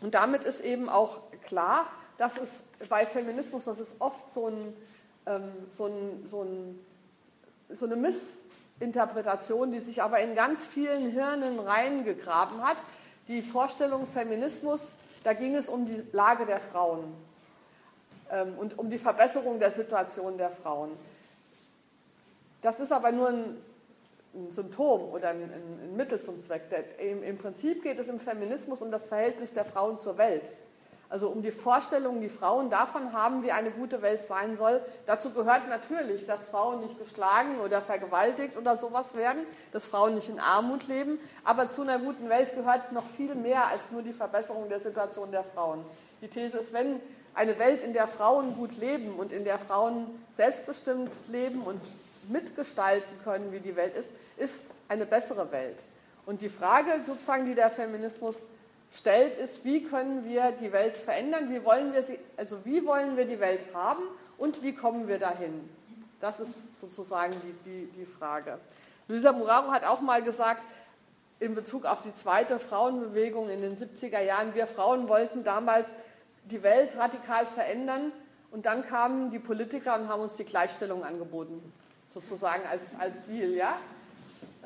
und 0.00 0.14
damit 0.14 0.44
ist 0.44 0.60
eben 0.60 0.88
auch 0.88 1.22
klar, 1.44 1.88
dass 2.18 2.38
es 2.38 2.88
bei 2.88 3.04
Feminismus, 3.04 3.64
das 3.64 3.80
ist 3.80 4.00
oft 4.00 4.32
so, 4.32 4.46
ein, 4.46 4.76
ähm, 5.26 5.50
so, 5.70 5.87
ein, 5.87 6.22
so, 6.25 6.42
ein, 6.42 6.78
so 7.68 7.84
eine 7.84 7.96
Miss 7.96 8.38
Interpretation, 8.80 9.70
die 9.70 9.80
sich 9.80 10.02
aber 10.02 10.20
in 10.20 10.35
ganz 10.35 10.66
vielen 10.66 11.11
Hirnen 11.11 11.58
reingegraben 11.58 12.62
hat. 12.62 12.76
Die 13.26 13.42
Vorstellung 13.42 14.06
Feminismus, 14.06 14.94
da 15.25 15.32
ging 15.32 15.54
es 15.54 15.68
um 15.68 15.85
die 15.87 16.02
Lage 16.12 16.47
der 16.47 16.61
Frauen 16.61 17.04
ähm, 18.30 18.54
und 18.56 18.78
um 18.78 18.88
die 18.88 18.99
Verbesserung 18.99 19.58
der 19.58 19.70
Situation 19.70 20.38
der 20.38 20.50
Frauen. 20.50 20.90
Das 22.62 22.80
ist 22.80 22.92
aber 22.92 23.12
nur 23.12 23.28
ein, 23.28 23.56
ein 24.35 24.50
Symptom 24.50 25.12
oder 25.12 25.30
ein, 25.30 25.42
ein, 25.42 25.97
Mittel 25.97 26.20
zum 26.20 26.40
Zweck. 26.40 26.62
Im, 26.99 27.23
Im 27.23 27.38
Prinzip 27.38 27.82
geht 27.82 27.99
es 27.99 28.08
im 28.08 28.20
Feminismus 28.20 28.80
um 28.80 28.90
das 28.90 29.06
Verhältnis 29.06 29.52
der 29.52 29.64
Frauen 29.64 30.00
zur 30.00 30.18
Welt. 30.18 30.44
Also 31.10 31.28
um 31.28 31.40
die 31.40 31.50
Vorstellungen, 31.50 32.20
die 32.20 32.28
Frauen 32.28 32.68
davon 32.68 33.14
haben, 33.14 33.42
wie 33.42 33.50
eine 33.50 33.70
gute 33.70 34.02
Welt 34.02 34.24
sein 34.24 34.56
soll. 34.58 34.82
Dazu 35.06 35.30
gehört 35.30 35.66
natürlich, 35.68 36.26
dass 36.26 36.44
Frauen 36.44 36.80
nicht 36.80 36.98
geschlagen 36.98 37.60
oder 37.64 37.80
vergewaltigt 37.80 38.58
oder 38.58 38.76
sowas 38.76 39.14
werden, 39.14 39.40
dass 39.72 39.86
Frauen 39.86 40.14
nicht 40.14 40.28
in 40.28 40.38
Armut 40.38 40.86
leben. 40.86 41.18
Aber 41.44 41.70
zu 41.70 41.80
einer 41.80 41.98
guten 41.98 42.28
Welt 42.28 42.54
gehört 42.54 42.92
noch 42.92 43.06
viel 43.06 43.34
mehr 43.34 43.68
als 43.68 43.90
nur 43.90 44.02
die 44.02 44.12
Verbesserung 44.12 44.68
der 44.68 44.80
Situation 44.80 45.30
der 45.30 45.44
Frauen. 45.44 45.82
Die 46.20 46.28
These 46.28 46.58
ist, 46.58 46.74
wenn 46.74 47.00
eine 47.34 47.58
Welt, 47.58 47.82
in 47.82 47.94
der 47.94 48.06
Frauen 48.06 48.54
gut 48.56 48.76
leben 48.76 49.14
und 49.14 49.32
in 49.32 49.44
der 49.44 49.58
Frauen 49.58 50.06
selbstbestimmt 50.36 51.12
leben 51.28 51.62
und 51.62 51.80
mitgestalten 52.28 53.08
können, 53.24 53.50
wie 53.52 53.60
die 53.60 53.76
Welt 53.76 53.94
ist, 53.94 54.08
ist 54.36 54.66
eine 54.88 55.06
bessere 55.06 55.50
Welt. 55.52 55.78
Und 56.26 56.42
die 56.42 56.50
Frage 56.50 56.90
sozusagen, 57.06 57.46
die 57.46 57.54
der 57.54 57.70
Feminismus 57.70 58.42
stellt, 58.92 59.37
ist, 59.37 59.64
wie 59.64 59.83
können 59.83 60.25
wir 60.25 60.52
die 60.52 60.73
Welt 60.73 60.99
verändern? 60.99 61.50
Wie 61.50 61.64
wollen 61.64 61.92
wir 61.92 62.02
sie, 62.02 62.18
also 62.37 62.64
wie 62.64 62.85
wollen 62.85 63.16
wir 63.16 63.26
die 63.26 63.40
Welt 63.40 63.64
haben 63.75 64.02
und 64.37 64.62
wie 64.62 64.75
kommen 64.75 65.09
wir 65.09 65.18
dahin? 65.18 65.68
Das 66.21 66.40
ist 66.40 66.80
sozusagen 66.80 67.35
die, 67.42 67.71
die, 67.71 67.87
die 67.87 68.07
Frage. 68.07 68.59
Luisa 69.07 69.33
Muraro 69.33 69.71
hat 69.71 69.85
auch 69.85 70.00
mal 70.00 70.23
gesagt, 70.23 70.62
in 71.40 71.54
Bezug 71.54 71.85
auf 71.85 72.02
die 72.02 72.14
zweite 72.14 72.59
Frauenbewegung 72.59 73.49
in 73.49 73.62
den 73.62 73.76
70er 73.76 74.21
Jahren, 74.21 74.54
wir 74.54 74.66
Frauen 74.66 75.09
wollten 75.09 75.45
damals 75.45 75.88
die 76.45 76.62
Welt 76.62 76.97
radikal 76.97 77.47
verändern 77.47 78.12
und 78.50 78.66
dann 78.66 78.85
kamen 78.85 79.30
die 79.30 79.38
Politiker 79.38 79.95
und 79.97 80.09
haben 80.09 80.23
uns 80.23 80.37
die 80.37 80.45
Gleichstellung 80.45 81.04
angeboten, 81.04 81.73
sozusagen 82.09 82.62
als, 82.66 82.83
als 82.99 83.25
Deal. 83.26 83.50
Ja? 83.50 83.78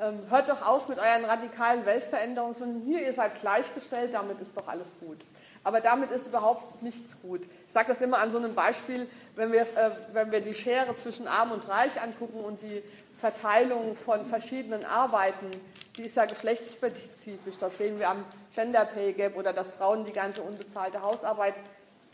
Ähm, 0.03 0.19
hört 0.29 0.49
doch 0.49 0.67
auf 0.67 0.89
mit 0.89 0.99
euren 0.99 1.23
radikalen 1.23 1.85
Weltveränderungen, 1.85 2.55
sondern 2.55 2.81
hier, 2.81 3.01
ihr 3.01 3.13
seid 3.13 3.39
gleichgestellt, 3.39 4.13
damit 4.13 4.39
ist 4.39 4.57
doch 4.57 4.67
alles 4.67 4.95
gut. 4.99 5.19
Aber 5.63 5.79
damit 5.79 6.11
ist 6.11 6.27
überhaupt 6.27 6.81
nichts 6.81 7.21
gut. 7.21 7.41
Ich 7.67 7.73
sage 7.73 7.93
das 7.93 8.01
immer 8.01 8.17
an 8.17 8.31
so 8.31 8.37
einem 8.37 8.53
Beispiel, 8.53 9.07
wenn 9.35 9.51
wir, 9.51 9.61
äh, 9.61 9.91
wenn 10.11 10.31
wir 10.31 10.41
die 10.41 10.53
Schere 10.53 10.95
zwischen 10.97 11.27
Arm 11.27 11.51
und 11.51 11.67
Reich 11.69 12.01
angucken 12.01 12.43
und 12.43 12.61
die 12.61 12.83
Verteilung 13.17 13.95
von 13.95 14.25
verschiedenen 14.25 14.83
Arbeiten, 14.83 15.49
die 15.95 16.03
ist 16.03 16.17
ja 16.17 16.25
geschlechtsspezifisch. 16.25 17.57
Das 17.59 17.77
sehen 17.77 17.99
wir 17.99 18.09
am 18.09 18.25
Gender 18.55 18.85
Pay 18.85 19.13
Gap 19.13 19.37
oder 19.37 19.53
dass 19.53 19.71
Frauen 19.71 20.05
die 20.05 20.11
ganze 20.11 20.41
unbezahlte 20.41 21.01
Hausarbeit 21.01 21.53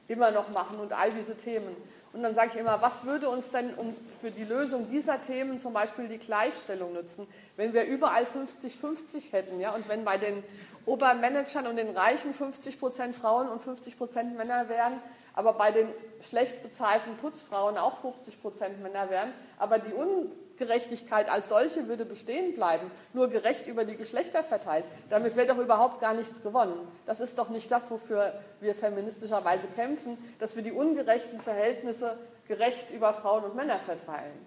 immer 0.07 0.31
noch 0.31 0.49
machen 0.49 0.79
und 0.79 0.93
all 0.93 1.11
diese 1.11 1.35
Themen. 1.35 1.75
Und 2.11 2.23
dann 2.23 2.33
sage 2.33 2.51
ich 2.53 2.59
immer, 2.59 2.81
was 2.81 3.05
würde 3.05 3.29
uns 3.29 3.51
denn 3.51 3.73
um, 3.75 3.95
für 4.19 4.31
die 4.31 4.43
Lösung 4.43 4.89
dieser 4.89 5.21
Themen 5.21 5.59
zum 5.59 5.73
Beispiel 5.73 6.07
die 6.07 6.17
Gleichstellung 6.17 6.93
nützen, 6.93 7.27
wenn 7.55 7.73
wir 7.73 7.85
überall 7.85 8.23
50-50 8.23 9.31
hätten, 9.31 9.59
ja, 9.59 9.75
und 9.75 9.87
wenn 9.87 10.03
bei 10.03 10.17
den 10.17 10.43
Obermanagern 10.85 11.67
und 11.67 11.75
den 11.75 11.95
Reichen 11.95 12.33
50 12.33 12.79
Prozent 12.79 13.15
Frauen 13.15 13.47
und 13.47 13.61
50 13.61 13.97
Prozent 13.97 14.35
Männer 14.35 14.69
wären, 14.69 14.93
aber 15.35 15.53
bei 15.53 15.71
den 15.71 15.87
schlecht 16.27 16.63
bezahlten 16.63 17.15
Putzfrauen 17.17 17.77
auch 17.77 17.99
50 17.99 18.41
Prozent 18.41 18.81
Männer 18.81 19.09
wären, 19.11 19.31
aber 19.59 19.77
die 19.77 19.93
Un 19.93 20.31
Gerechtigkeit 20.59 21.29
als 21.29 21.49
solche 21.49 21.87
würde 21.87 22.05
bestehen 22.05 22.53
bleiben, 22.53 22.91
nur 23.13 23.29
gerecht 23.29 23.65
über 23.65 23.85
die 23.85 23.95
Geschlechter 23.95 24.43
verteilt. 24.43 24.85
Damit 25.09 25.35
wäre 25.35 25.47
doch 25.47 25.57
überhaupt 25.57 25.99
gar 26.01 26.13
nichts 26.13 26.43
gewonnen. 26.43 26.87
Das 27.07 27.19
ist 27.19 27.37
doch 27.39 27.49
nicht 27.49 27.71
das, 27.71 27.89
wofür 27.89 28.33
wir 28.59 28.75
feministischerweise 28.75 29.67
kämpfen, 29.75 30.17
dass 30.39 30.55
wir 30.55 30.61
die 30.61 30.71
ungerechten 30.71 31.39
Verhältnisse 31.39 32.17
gerecht 32.47 32.91
über 32.91 33.13
Frauen 33.13 33.45
und 33.45 33.55
Männer 33.55 33.79
verteilen. 33.79 34.45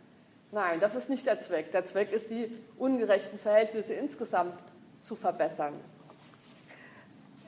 Nein, 0.53 0.81
das 0.81 0.95
ist 0.95 1.09
nicht 1.09 1.27
der 1.27 1.41
Zweck. 1.41 1.73
Der 1.73 1.87
Zweck 1.87 2.13
ist, 2.13 2.31
die 2.31 2.57
ungerechten 2.77 3.39
Verhältnisse 3.39 3.95
insgesamt 3.95 4.59
zu 5.01 5.17
verbessern. 5.17 5.73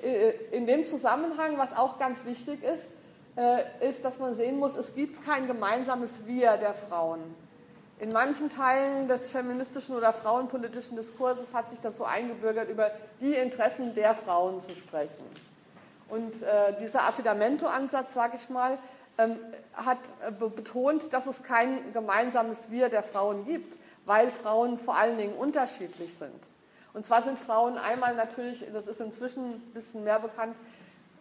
Äh, 0.02 0.30
in 0.52 0.66
dem 0.66 0.84
Zusammenhang, 0.84 1.58
was 1.58 1.76
auch 1.76 1.98
ganz 1.98 2.24
wichtig 2.24 2.62
ist, 2.62 2.92
äh, 3.36 3.88
ist, 3.88 4.04
dass 4.04 4.18
man 4.18 4.34
sehen 4.34 4.58
muss, 4.58 4.76
es 4.76 4.94
gibt 4.94 5.24
kein 5.24 5.46
gemeinsames 5.46 6.26
Wir 6.26 6.56
der 6.56 6.74
Frauen. 6.74 7.20
In 8.04 8.12
manchen 8.12 8.50
Teilen 8.50 9.08
des 9.08 9.30
feministischen 9.30 9.96
oder 9.96 10.12
frauenpolitischen 10.12 10.94
Diskurses 10.94 11.54
hat 11.54 11.70
sich 11.70 11.80
das 11.80 11.96
so 11.96 12.04
eingebürgert, 12.04 12.68
über 12.68 12.90
die 13.18 13.32
Interessen 13.32 13.94
der 13.94 14.14
Frauen 14.14 14.60
zu 14.60 14.74
sprechen. 14.74 15.24
Und 16.10 16.42
äh, 16.42 16.78
dieser 16.82 17.04
Affidamento-Ansatz, 17.04 18.12
sage 18.12 18.36
ich 18.36 18.50
mal, 18.50 18.76
ähm, 19.16 19.38
hat 19.72 19.96
äh, 20.20 20.30
betont, 20.30 21.14
dass 21.14 21.26
es 21.26 21.42
kein 21.44 21.94
gemeinsames 21.94 22.70
Wir 22.70 22.90
der 22.90 23.02
Frauen 23.02 23.46
gibt, 23.46 23.78
weil 24.04 24.30
Frauen 24.30 24.76
vor 24.76 24.96
allen 24.96 25.16
Dingen 25.16 25.34
unterschiedlich 25.34 26.12
sind. 26.12 26.42
Und 26.92 27.06
zwar 27.06 27.22
sind 27.22 27.38
Frauen 27.38 27.78
einmal 27.78 28.14
natürlich, 28.16 28.66
das 28.70 28.86
ist 28.86 29.00
inzwischen 29.00 29.46
ein 29.46 29.72
bisschen 29.72 30.04
mehr 30.04 30.18
bekannt, 30.18 30.56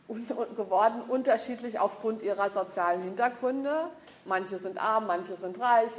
geworden, 0.08 1.02
unterschiedlich 1.08 1.80
aufgrund 1.80 2.22
ihrer 2.22 2.50
sozialen 2.50 3.04
Hintergründe. 3.04 3.90
Manche 4.26 4.58
sind 4.58 4.82
arm, 4.82 5.08
manche 5.08 5.36
sind 5.36 5.60
reich, 5.60 5.92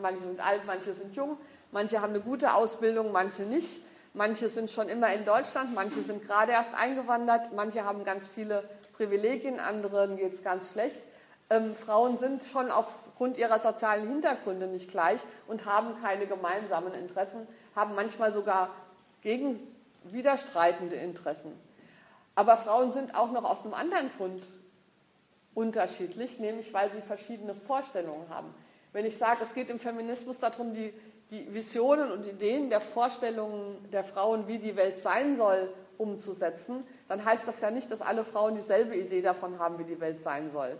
manche 0.00 0.20
sind 0.20 0.40
alt, 0.40 0.62
manche 0.66 0.92
sind 0.94 1.14
jung, 1.14 1.36
manche 1.72 2.00
haben 2.00 2.12
eine 2.12 2.20
gute 2.20 2.54
Ausbildung, 2.54 3.12
manche 3.12 3.42
nicht. 3.42 3.82
Manche 4.12 4.48
sind 4.48 4.70
schon 4.70 4.88
immer 4.88 5.12
in 5.12 5.24
Deutschland, 5.24 5.72
manche 5.72 6.02
sind 6.02 6.26
gerade 6.26 6.50
erst 6.50 6.74
eingewandert, 6.74 7.52
manche 7.54 7.84
haben 7.84 8.04
ganz 8.04 8.26
viele 8.26 8.64
Privilegien, 8.96 9.60
anderen 9.60 10.16
geht 10.16 10.32
es 10.32 10.42
ganz 10.42 10.72
schlecht. 10.72 11.00
Ähm, 11.48 11.76
Frauen 11.76 12.18
sind 12.18 12.42
schon 12.42 12.72
aufgrund 12.72 13.38
ihrer 13.38 13.60
sozialen 13.60 14.08
Hintergründe 14.08 14.66
nicht 14.66 14.90
gleich 14.90 15.20
und 15.46 15.64
haben 15.64 16.00
keine 16.02 16.26
gemeinsamen 16.26 16.92
Interessen, 16.94 17.46
haben 17.76 17.94
manchmal 17.94 18.32
sogar 18.32 18.70
gegen 19.22 19.60
widerstreitende 20.04 20.96
Interessen. 20.96 21.52
Aber 22.40 22.56
Frauen 22.56 22.90
sind 22.90 23.14
auch 23.14 23.32
noch 23.32 23.44
aus 23.44 23.64
einem 23.64 23.74
anderen 23.74 24.10
Grund 24.16 24.42
unterschiedlich, 25.54 26.38
nämlich 26.38 26.72
weil 26.72 26.90
sie 26.90 27.02
verschiedene 27.02 27.54
Vorstellungen 27.54 28.30
haben. 28.30 28.54
Wenn 28.94 29.04
ich 29.04 29.18
sage, 29.18 29.42
es 29.42 29.52
geht 29.52 29.68
im 29.68 29.78
Feminismus 29.78 30.38
darum, 30.38 30.72
die, 30.72 30.94
die 31.30 31.52
Visionen 31.52 32.10
und 32.10 32.26
Ideen 32.26 32.70
der 32.70 32.80
Vorstellungen 32.80 33.86
der 33.90 34.04
Frauen, 34.04 34.48
wie 34.48 34.56
die 34.56 34.74
Welt 34.74 34.98
sein 34.98 35.36
soll, 35.36 35.70
umzusetzen, 35.98 36.82
dann 37.08 37.22
heißt 37.22 37.46
das 37.46 37.60
ja 37.60 37.70
nicht, 37.70 37.90
dass 37.90 38.00
alle 38.00 38.24
Frauen 38.24 38.54
dieselbe 38.54 38.96
Idee 38.96 39.20
davon 39.20 39.58
haben, 39.58 39.78
wie 39.78 39.84
die 39.84 40.00
Welt 40.00 40.22
sein 40.22 40.50
soll, 40.50 40.78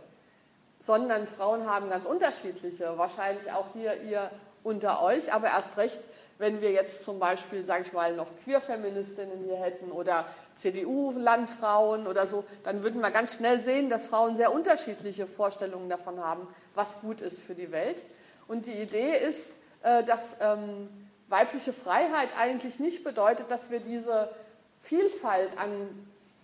sondern 0.78 1.26
Frauen 1.26 1.66
haben 1.66 1.90
ganz 1.90 2.06
unterschiedliche, 2.06 2.96
wahrscheinlich 2.96 3.52
auch 3.52 3.66
hier 3.74 4.00
ihr 4.00 4.30
unter 4.62 5.02
euch, 5.02 5.30
aber 5.30 5.48
erst 5.48 5.76
recht 5.76 6.00
wenn 6.40 6.62
wir 6.62 6.72
jetzt 6.72 7.04
zum 7.04 7.18
Beispiel, 7.18 7.64
sage 7.66 7.84
ich 7.86 7.92
mal, 7.92 8.16
noch 8.16 8.26
Queerfeministinnen 8.44 9.44
hier 9.44 9.58
hätten 9.58 9.92
oder 9.92 10.24
CDU-Landfrauen 10.56 12.06
oder 12.06 12.26
so, 12.26 12.44
dann 12.64 12.82
würden 12.82 13.02
wir 13.02 13.10
ganz 13.10 13.34
schnell 13.34 13.60
sehen, 13.60 13.90
dass 13.90 14.06
Frauen 14.06 14.36
sehr 14.36 14.52
unterschiedliche 14.52 15.26
Vorstellungen 15.26 15.90
davon 15.90 16.18
haben, 16.18 16.48
was 16.74 17.00
gut 17.02 17.20
ist 17.20 17.40
für 17.40 17.54
die 17.54 17.70
Welt. 17.70 18.02
Und 18.48 18.64
die 18.64 18.72
Idee 18.72 19.18
ist, 19.18 19.54
äh, 19.82 20.02
dass 20.02 20.36
ähm, 20.40 20.88
weibliche 21.28 21.74
Freiheit 21.74 22.30
eigentlich 22.38 22.80
nicht 22.80 23.04
bedeutet, 23.04 23.50
dass 23.50 23.70
wir 23.70 23.80
diese 23.80 24.30
Vielfalt 24.80 25.50
an 25.58 25.70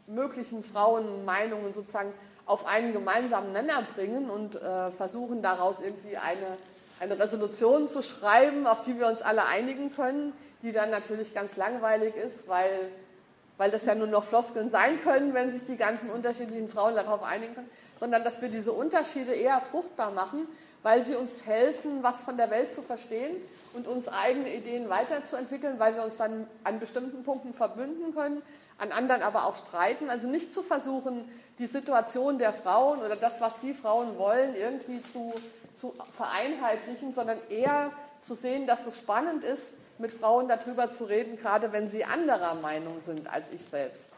möglichen 0.07 0.63
Frauenmeinungen 0.63 1.73
sozusagen 1.73 2.13
auf 2.45 2.67
einen 2.67 2.93
gemeinsamen 2.93 3.53
Nenner 3.53 3.83
bringen 3.95 4.29
und 4.29 4.57
äh, 4.57 4.91
versuchen 4.93 5.41
daraus 5.41 5.81
irgendwie 5.81 6.19
eine 6.19 6.59
eine 7.01 7.19
Resolution 7.19 7.89
zu 7.89 8.03
schreiben, 8.03 8.67
auf 8.67 8.83
die 8.83 8.99
wir 8.99 9.07
uns 9.07 9.23
alle 9.23 9.47
einigen 9.47 9.93
können, 9.93 10.33
die 10.63 10.73
dann 10.73 10.91
natürlich 10.91 11.35
ganz 11.35 11.57
langweilig 11.57 12.15
ist, 12.17 12.49
weil, 12.49 12.91
weil 13.57 13.71
das 13.71 13.87
ja 13.87 13.95
nur 13.95 14.07
noch 14.07 14.25
Floskeln 14.25 14.71
sein 14.71 15.03
können, 15.03 15.35
wenn 15.35 15.53
sich 15.53 15.67
die 15.67 15.77
ganzen 15.77 16.11
unterschiedlichen 16.11 16.69
Frauen 16.69 16.95
darauf 16.95 17.23
einigen 17.23 17.55
können, 17.55 17.71
sondern 18.01 18.25
dass 18.25 18.41
wir 18.43 18.49
diese 18.49 18.73
Unterschiede 18.73 19.33
eher 19.33 19.61
fruchtbar 19.61 20.11
machen, 20.11 20.47
weil 20.83 21.05
sie 21.05 21.15
uns 21.15 21.47
helfen, 21.47 22.03
was 22.03 22.21
von 22.21 22.37
der 22.37 22.51
Welt 22.51 22.73
zu 22.73 22.83
verstehen 22.83 23.37
und 23.75 23.87
uns 23.87 24.09
eigene 24.09 24.55
Ideen 24.55 24.89
weiterzuentwickeln, 24.89 25.79
weil 25.79 25.97
wir 25.97 26.05
uns 26.05 26.17
dann 26.17 26.47
an 26.65 26.79
bestimmten 26.79 27.25
Punkten 27.25 27.55
verbünden 27.55 28.15
können, 28.15 28.43
an 28.79 28.93
anderen 28.93 29.23
aber 29.23 29.47
auch 29.47 29.57
streiten. 29.57 30.11
Also 30.11 30.29
nicht 30.29 30.53
zu 30.53 30.63
versuchen, 30.63 31.29
die 31.59 31.67
Situation 31.67 32.39
der 32.39 32.53
Frauen 32.53 33.01
oder 33.01 33.17
das, 33.17 33.41
was 33.41 33.55
die 33.63 33.75
Frauen 33.75 34.19
wollen, 34.19 34.55
irgendwie 34.55 35.03
zu 35.13 35.33
zu 35.81 35.95
vereinheitlichen, 36.17 37.15
sondern 37.15 37.39
eher 37.51 37.93
zu 38.21 38.35
sehen, 38.35 38.67
dass 38.67 38.85
es 38.87 38.99
spannend 38.99 39.45
ist, 39.45 39.75
mit 39.99 40.13
Frauen 40.13 40.49
darüber 40.49 40.91
zu 40.91 41.05
reden, 41.05 41.39
gerade 41.39 41.73
wenn 41.73 41.91
sie 41.91 42.05
anderer 42.05 42.55
Meinung 42.55 43.01
sind 43.07 43.27
als 43.29 43.51
ich 43.51 43.63
selbst. 43.65 44.11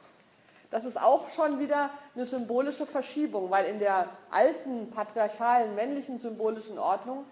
Das 0.71 0.85
ist 0.85 1.01
auch 1.01 1.31
schon 1.31 1.59
wieder 1.59 1.91
eine 2.15 2.27
symbolische 2.27 2.87
Verschiebung, 2.87 3.51
weil 3.51 3.67
in 3.67 3.79
der 3.79 4.09
alten 4.31 4.91
patriarchalen 4.91 5.75
männlichen 5.75 6.19
symbolischen 6.19 6.79
Ordnung 6.79 7.25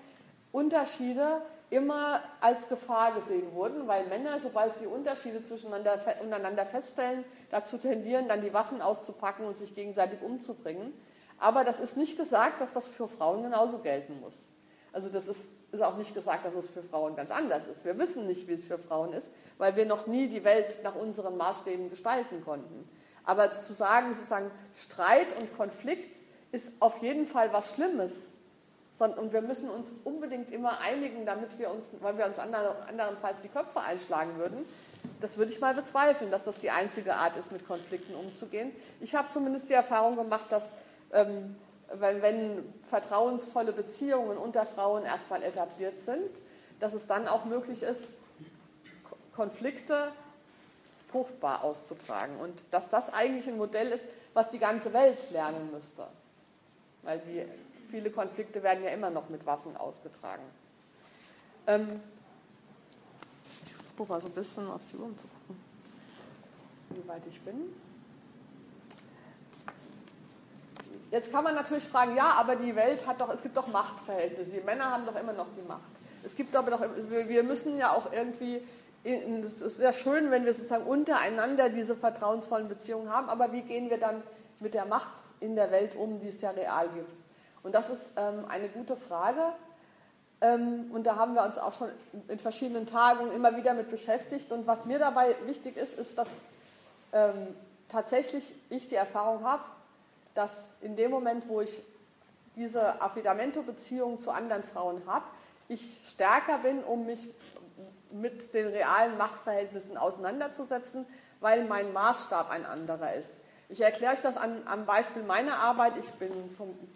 Unterschiede 0.52 1.43
immer 1.69 2.23
als 2.40 2.69
Gefahr 2.69 3.12
gesehen 3.12 3.52
wurden, 3.52 3.87
weil 3.88 4.07
Männer, 4.07 4.38
sobald 4.38 4.76
sie 4.76 4.87
Unterschiede 4.87 5.43
zwischeneinander, 5.43 6.00
untereinander 6.23 6.64
feststellen, 6.64 7.25
dazu 7.50 7.76
tendieren, 7.76 8.28
dann 8.28 8.40
die 8.40 8.55
Waffen 8.55 8.81
auszupacken 8.81 9.45
und 9.45 9.59
sich 9.59 9.75
gegenseitig 9.75 10.23
umzubringen. 10.23 10.95
Aber 11.38 11.64
das 11.64 11.81
ist 11.81 11.97
nicht 11.97 12.16
gesagt, 12.16 12.61
dass 12.61 12.73
das 12.73 12.87
für 12.88 13.09
Frauen 13.09 13.43
genauso 13.43 13.78
gelten 13.78 14.21
muss. 14.21 14.37
Also 14.93 15.11
das 15.11 15.28
ist, 15.28 15.50
ist 15.73 15.83
auch 15.83 15.99
nicht 15.99 16.14
gesagt, 16.14 16.47
dass 16.47 16.55
es 16.55 16.71
für 16.71 16.83
Frauen 16.83 17.16
ganz 17.16 17.31
anders 17.31 17.66
ist. 17.66 17.85
Wir 17.85 17.99
wissen 17.99 18.26
nicht, 18.26 18.49
wie 18.49 18.55
es 18.55 18.64
für 18.64 18.78
Frauen 18.78 19.12
ist, 19.12 19.31
weil 19.59 19.76
wir 19.76 19.85
noch 19.85 20.07
nie 20.07 20.28
die 20.28 20.45
Welt 20.45 20.83
nach 20.83 20.95
unseren 20.95 21.37
Maßstäben 21.37 21.90
gestalten 21.90 22.43
konnten. 22.43 22.88
Aber 23.26 23.54
zu 23.54 23.73
sagen, 23.73 24.14
sozusagen, 24.14 24.50
Streit 24.75 25.38
und 25.38 25.54
Konflikt 25.56 26.16
ist 26.52 26.73
auf 26.80 27.02
jeden 27.02 27.26
Fall 27.26 27.52
was 27.52 27.75
Schlimmes. 27.75 28.33
Und 28.99 29.33
wir 29.33 29.42
müssen 29.42 29.68
uns 29.68 29.90
unbedingt 30.04 30.50
immer 30.50 30.78
einigen, 30.80 31.26
damit 31.26 31.59
wir 31.59 31.71
uns, 31.71 31.85
weil 32.00 32.16
wir 32.16 32.25
uns 32.25 32.38
anderenfalls 32.38 33.37
die 33.42 33.49
Köpfe 33.49 33.80
einschlagen 33.80 34.38
würden. 34.38 34.64
Das 35.21 35.37
würde 35.37 35.52
ich 35.52 35.61
mal 35.61 35.75
bezweifeln, 35.75 36.30
dass 36.30 36.45
das 36.45 36.59
die 36.61 36.71
einzige 36.71 37.14
Art 37.14 37.37
ist, 37.37 37.52
mit 37.52 37.66
Konflikten 37.66 38.14
umzugehen. 38.14 38.73
Ich 39.00 39.14
habe 39.14 39.28
zumindest 39.28 39.68
die 39.68 39.75
Erfahrung 39.75 40.16
gemacht, 40.16 40.47
dass 40.49 40.73
ähm, 41.12 41.56
wenn, 41.92 42.23
wenn 42.23 42.75
vertrauensvolle 42.88 43.73
Beziehungen 43.73 44.38
unter 44.38 44.64
Frauen 44.64 45.04
erstmal 45.04 45.42
etabliert 45.42 46.04
sind, 46.04 46.30
dass 46.80 46.95
es 46.95 47.06
dann 47.06 47.28
auch 47.28 47.45
möglich 47.45 47.83
ist, 47.83 48.14
Konflikte 49.35 50.09
fruchtbar 51.08 51.64
auszutragen. 51.64 52.36
Und 52.38 52.60
dass 52.70 52.90
das 52.90 53.12
eigentlich 53.12 53.46
ein 53.48 53.56
Modell 53.56 53.92
ist, 53.92 54.04
was 54.34 54.50
die 54.50 54.58
ganze 54.58 54.92
Welt 54.92 55.18
lernen 55.30 55.70
müsste. 55.72 56.06
Weil 57.02 57.20
die, 57.20 57.44
viele 57.90 58.10
Konflikte 58.10 58.62
werden 58.62 58.84
ja 58.84 58.90
immer 58.90 59.10
noch 59.10 59.28
mit 59.28 59.46
Waffen 59.46 59.76
ausgetragen. 59.76 60.42
Ähm, 61.66 62.00
ich 63.64 63.72
versuche 63.96 64.12
mal 64.12 64.20
so 64.20 64.28
ein 64.28 64.34
bisschen 64.34 64.70
auf 64.70 64.80
die 64.92 64.96
Uhr 64.96 65.08
zu 65.16 65.26
gucken, 65.26 65.62
wie 66.90 67.08
weit 67.08 67.22
ich 67.28 67.40
bin. 67.40 67.75
Jetzt 71.10 71.30
kann 71.32 71.44
man 71.44 71.54
natürlich 71.54 71.84
fragen, 71.84 72.16
ja, 72.16 72.32
aber 72.32 72.56
die 72.56 72.75
Welt 72.75 73.06
hat 73.06 73.20
doch, 73.20 73.30
es 73.30 73.42
gibt 73.42 73.56
doch 73.56 73.68
Machtverhältnisse. 73.68 74.50
Die 74.50 74.60
Männer 74.60 74.90
haben 74.90 75.06
doch 75.06 75.16
immer 75.16 75.32
noch 75.32 75.46
die 75.56 75.66
Macht. 75.66 75.80
Es 76.25 76.34
gibt 76.34 76.56
aber 76.56 76.72
doch, 76.72 76.82
wir 77.08 77.42
müssen 77.44 77.78
ja 77.78 77.92
auch 77.92 78.12
irgendwie, 78.12 78.60
es 79.06 79.62
ist 79.62 79.76
sehr 79.76 79.92
schön, 79.92 80.30
wenn 80.30 80.44
wir 80.44 80.52
sozusagen 80.52 80.84
untereinander 80.84 81.68
diese 81.68 81.94
vertrauensvollen 81.94 82.68
Beziehungen 82.68 83.10
haben, 83.10 83.28
aber 83.28 83.52
wie 83.52 83.62
gehen 83.62 83.88
wir 83.88 83.98
dann 83.98 84.22
mit 84.58 84.75
der 84.75 84.84
Macht 84.84 85.14
in 85.40 85.54
der 85.54 85.70
Welt 85.70 85.94
um, 85.94 86.20
die 86.20 86.28
es 86.28 86.40
ja 86.40 86.50
real 86.50 86.88
gibt? 86.94 87.10
Und 87.62 87.75
das 87.75 87.90
ist 87.90 88.10
ähm, 88.16 88.44
eine 88.48 88.68
gute 88.68 88.96
Frage. 88.96 89.40
Ähm, 90.40 90.90
und 90.92 91.06
da 91.06 91.16
haben 91.16 91.34
wir 91.34 91.44
uns 91.44 91.58
auch 91.58 91.72
schon 91.72 91.88
in 92.28 92.38
verschiedenen 92.38 92.86
Tagen 92.86 93.32
immer 93.32 93.56
wieder 93.56 93.75
mit 93.75 93.90
beschäftigt. 93.90 94.50
Und 94.52 94.66
was 94.66 94.84
mir 94.84 94.98
dabei 94.98 95.34
wichtig 95.46 95.76
ist, 95.76 95.98
ist, 95.98 96.18
dass 96.18 96.28
ähm, 97.12 97.54
tatsächlich 97.88 98.44
ich 98.70 98.88
die 98.88 98.96
Erfahrung 98.96 99.44
habe, 99.44 99.62
dass 100.34 100.50
in 100.80 100.96
dem 100.96 101.10
Moment, 101.10 101.48
wo 101.48 101.60
ich 101.60 101.82
diese 102.56 103.00
Affidamento-Beziehung 103.00 104.20
zu 104.20 104.30
anderen 104.30 104.64
Frauen 104.64 105.02
habe, 105.06 105.25
ich 105.68 105.98
stärker 106.08 106.58
bin, 106.58 106.82
um 106.84 107.06
mich 107.06 107.28
mit 108.10 108.52
den 108.54 108.68
realen 108.68 109.16
Machtverhältnissen 109.18 109.96
auseinanderzusetzen, 109.96 111.06
weil 111.40 111.64
mein 111.64 111.92
Maßstab 111.92 112.50
ein 112.50 112.64
anderer 112.64 113.14
ist. 113.14 113.42
Ich 113.68 113.80
erkläre 113.80 114.12
euch 114.14 114.20
das 114.20 114.36
an, 114.36 114.62
am 114.66 114.86
Beispiel 114.86 115.22
meiner 115.22 115.58
Arbeit. 115.58 115.94
Ich 115.98 116.08
bin 116.12 116.30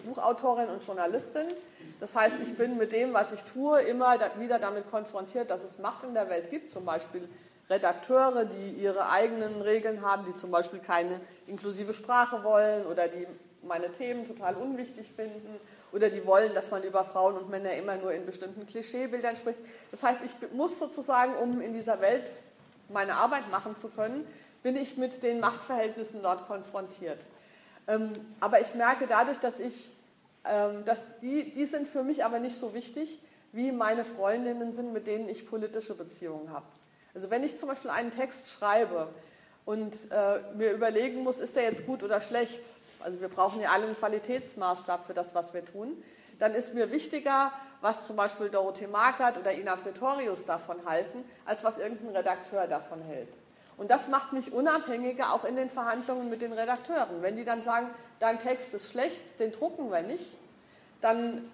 Buchautorin 0.04 0.68
und 0.68 0.86
Journalistin. 0.86 1.46
Das 1.98 2.14
heißt, 2.14 2.36
ich 2.42 2.56
bin 2.56 2.78
mit 2.78 2.92
dem, 2.92 3.12
was 3.12 3.32
ich 3.32 3.42
tue, 3.42 3.82
immer 3.82 4.18
wieder 4.38 4.58
damit 4.58 4.88
konfrontiert, 4.90 5.50
dass 5.50 5.64
es 5.64 5.78
Macht 5.78 6.04
in 6.04 6.14
der 6.14 6.30
Welt 6.30 6.48
gibt. 6.50 6.70
Zum 6.70 6.84
Beispiel 6.84 7.28
Redakteure, 7.68 8.44
die 8.44 8.70
ihre 8.70 9.08
eigenen 9.10 9.62
Regeln 9.62 10.02
haben, 10.02 10.24
die 10.26 10.36
zum 10.36 10.50
Beispiel 10.50 10.78
keine 10.78 11.20
inklusive 11.46 11.92
Sprache 11.92 12.44
wollen 12.44 12.86
oder 12.86 13.08
die 13.08 13.26
meine 13.70 13.90
Themen 13.92 14.26
total 14.26 14.56
unwichtig 14.56 15.06
finden 15.14 15.60
oder 15.92 16.10
die 16.10 16.26
wollen, 16.26 16.54
dass 16.54 16.70
man 16.70 16.82
über 16.82 17.04
Frauen 17.04 17.36
und 17.36 17.48
Männer 17.48 17.72
immer 17.74 17.96
nur 17.96 18.12
in 18.12 18.26
bestimmten 18.26 18.66
Klischeebildern 18.66 19.36
spricht. 19.36 19.60
Das 19.92 20.02
heißt, 20.02 20.20
ich 20.24 20.52
muss 20.52 20.78
sozusagen, 20.78 21.36
um 21.36 21.60
in 21.60 21.72
dieser 21.72 22.00
Welt 22.00 22.24
meine 22.88 23.14
Arbeit 23.14 23.48
machen 23.50 23.76
zu 23.78 23.88
können, 23.88 24.26
bin 24.64 24.76
ich 24.76 24.96
mit 24.96 25.22
den 25.22 25.38
Machtverhältnissen 25.38 26.20
dort 26.20 26.48
konfrontiert. 26.48 27.20
Ähm, 27.86 28.12
aber 28.40 28.60
ich 28.60 28.74
merke 28.74 29.06
dadurch, 29.06 29.38
dass 29.38 29.60
ich, 29.60 29.90
ähm, 30.44 30.84
dass 30.84 30.98
die, 31.22 31.52
die 31.52 31.64
sind 31.64 31.86
für 31.86 32.02
mich 32.02 32.24
aber 32.24 32.40
nicht 32.40 32.56
so 32.56 32.74
wichtig, 32.74 33.20
wie 33.52 33.70
meine 33.72 34.04
Freundinnen 34.04 34.72
sind, 34.72 34.92
mit 34.92 35.06
denen 35.06 35.28
ich 35.28 35.48
politische 35.48 35.94
Beziehungen 35.94 36.52
habe. 36.52 36.66
Also 37.14 37.30
wenn 37.30 37.44
ich 37.44 37.56
zum 37.56 37.68
Beispiel 37.68 37.90
einen 37.90 38.10
Text 38.10 38.50
schreibe 38.50 39.08
und 39.64 39.94
äh, 40.10 40.40
mir 40.56 40.72
überlegen 40.72 41.22
muss, 41.22 41.40
ist 41.40 41.54
der 41.54 41.64
jetzt 41.64 41.86
gut 41.86 42.02
oder 42.02 42.20
schlecht, 42.20 42.62
also 43.02 43.20
wir 43.20 43.28
brauchen 43.28 43.60
ja 43.60 43.70
alle 43.70 43.86
einen 43.86 43.96
Qualitätsmaßstab 43.96 45.06
für 45.06 45.14
das, 45.14 45.34
was 45.34 45.52
wir 45.54 45.64
tun, 45.64 46.02
dann 46.38 46.54
ist 46.54 46.74
mir 46.74 46.90
wichtiger, 46.90 47.52
was 47.80 48.06
zum 48.06 48.16
Beispiel 48.16 48.48
Dorothee 48.48 48.86
Markert 48.86 49.38
oder 49.38 49.52
Ina 49.52 49.76
Pretorius 49.76 50.46
davon 50.46 50.76
halten, 50.86 51.24
als 51.44 51.64
was 51.64 51.78
irgendein 51.78 52.16
Redakteur 52.16 52.66
davon 52.66 53.02
hält. 53.02 53.28
Und 53.76 53.90
das 53.90 54.08
macht 54.08 54.32
mich 54.32 54.52
unabhängiger 54.52 55.32
auch 55.32 55.44
in 55.44 55.56
den 55.56 55.70
Verhandlungen 55.70 56.28
mit 56.28 56.42
den 56.42 56.52
Redakteuren. 56.52 57.22
Wenn 57.22 57.36
die 57.36 57.44
dann 57.44 57.62
sagen, 57.62 57.88
dein 58.18 58.38
Text 58.38 58.74
ist 58.74 58.90
schlecht, 58.90 59.22
den 59.38 59.52
drucken 59.52 59.90
wir 59.90 60.02
nicht, 60.02 60.36
dann 61.00 61.50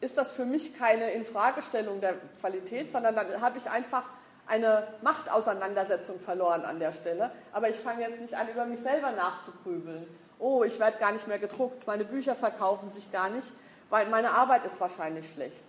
ist 0.00 0.16
das 0.16 0.30
für 0.30 0.46
mich 0.46 0.78
keine 0.78 1.10
Infragestellung 1.10 2.00
der 2.00 2.14
Qualität, 2.40 2.90
sondern 2.90 3.14
dann 3.14 3.40
habe 3.42 3.58
ich 3.58 3.68
einfach 3.68 4.04
eine 4.46 4.84
Machtauseinandersetzung 5.02 6.18
verloren 6.18 6.64
an 6.64 6.78
der 6.78 6.92
Stelle. 6.92 7.30
Aber 7.52 7.68
ich 7.68 7.76
fange 7.76 8.02
jetzt 8.08 8.20
nicht 8.20 8.34
an, 8.34 8.48
über 8.48 8.64
mich 8.64 8.80
selber 8.80 9.12
nachzugrübeln. 9.12 10.06
Oh, 10.40 10.64
ich 10.64 10.80
werde 10.80 10.98
gar 10.98 11.12
nicht 11.12 11.28
mehr 11.28 11.38
gedruckt, 11.38 11.86
meine 11.86 12.04
Bücher 12.04 12.34
verkaufen 12.34 12.90
sich 12.90 13.12
gar 13.12 13.28
nicht, 13.28 13.52
weil 13.90 14.08
meine 14.08 14.30
Arbeit 14.30 14.64
ist 14.64 14.80
wahrscheinlich 14.80 15.30
schlecht. 15.32 15.62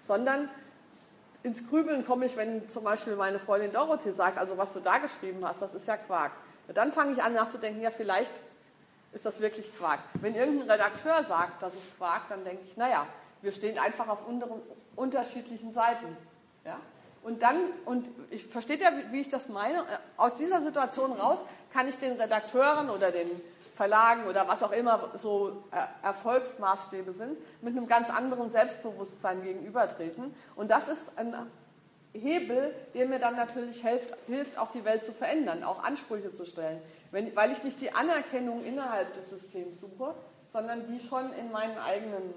Sondern 0.00 0.50
ins 1.42 1.68
Grübeln 1.68 2.04
komme 2.04 2.26
ich, 2.26 2.36
wenn 2.36 2.68
zum 2.68 2.84
Beispiel 2.84 3.14
meine 3.14 3.38
Freundin 3.38 3.72
Dorothee 3.72 4.10
sagt, 4.10 4.36
also 4.36 4.58
was 4.58 4.72
du 4.72 4.80
da 4.80 4.98
geschrieben 4.98 5.46
hast, 5.46 5.62
das 5.62 5.74
ist 5.74 5.86
ja 5.86 5.96
Quark. 5.96 6.32
Dann 6.74 6.90
fange 6.90 7.12
ich 7.12 7.22
an 7.22 7.34
nachzudenken, 7.34 7.80
ja, 7.80 7.90
vielleicht 7.90 8.34
ist 9.12 9.24
das 9.24 9.40
wirklich 9.40 9.74
Quark. 9.76 10.00
Wenn 10.14 10.34
irgendein 10.34 10.70
Redakteur 10.72 11.22
sagt, 11.22 11.62
das 11.62 11.74
ist 11.74 11.96
Quark, 11.96 12.28
dann 12.28 12.44
denke 12.44 12.62
ich, 12.66 12.76
naja, 12.76 13.06
wir 13.42 13.52
stehen 13.52 13.78
einfach 13.78 14.08
auf 14.08 14.24
unterschiedlichen 14.96 15.72
Seiten. 15.72 16.16
Ja? 16.64 16.80
Und 17.22 17.42
dann, 17.42 17.56
und 17.84 18.08
ich 18.30 18.44
versteht 18.46 18.80
ja, 18.80 18.90
wie 19.10 19.20
ich 19.20 19.28
das 19.28 19.48
meine, 19.48 19.84
aus 20.16 20.34
dieser 20.34 20.60
Situation 20.60 21.12
raus 21.12 21.44
kann 21.72 21.88
ich 21.88 21.96
den 21.98 22.20
Redakteuren 22.20 22.90
oder 22.90 23.10
den 23.10 23.30
Verlagen 23.76 24.24
oder 24.26 24.48
was 24.48 24.62
auch 24.62 24.72
immer 24.72 25.10
so 25.14 25.64
äh, 25.70 26.06
Erfolgsmaßstäbe 26.06 27.12
sind, 27.12 27.36
mit 27.62 27.76
einem 27.76 27.86
ganz 27.86 28.08
anderen 28.08 28.48
Selbstbewusstsein 28.48 29.42
gegenübertreten. 29.42 30.34
Und 30.56 30.70
das 30.70 30.88
ist 30.88 31.12
ein 31.16 31.34
Hebel, 32.14 32.74
der 32.94 33.06
mir 33.06 33.18
dann 33.18 33.36
natürlich 33.36 33.82
hilft, 33.82 34.14
hilft 34.26 34.58
auch 34.58 34.70
die 34.70 34.84
Welt 34.86 35.04
zu 35.04 35.12
verändern, 35.12 35.62
auch 35.62 35.84
Ansprüche 35.84 36.32
zu 36.32 36.46
stellen. 36.46 36.80
Wenn, 37.10 37.36
weil 37.36 37.52
ich 37.52 37.62
nicht 37.64 37.80
die 37.82 37.94
Anerkennung 37.94 38.64
innerhalb 38.64 39.12
des 39.14 39.28
Systems 39.28 39.80
suche, 39.80 40.14
sondern 40.50 40.90
die 40.90 40.98
schon 40.98 41.32
in 41.34 41.52
meinen 41.52 41.76
eigenen 41.76 42.34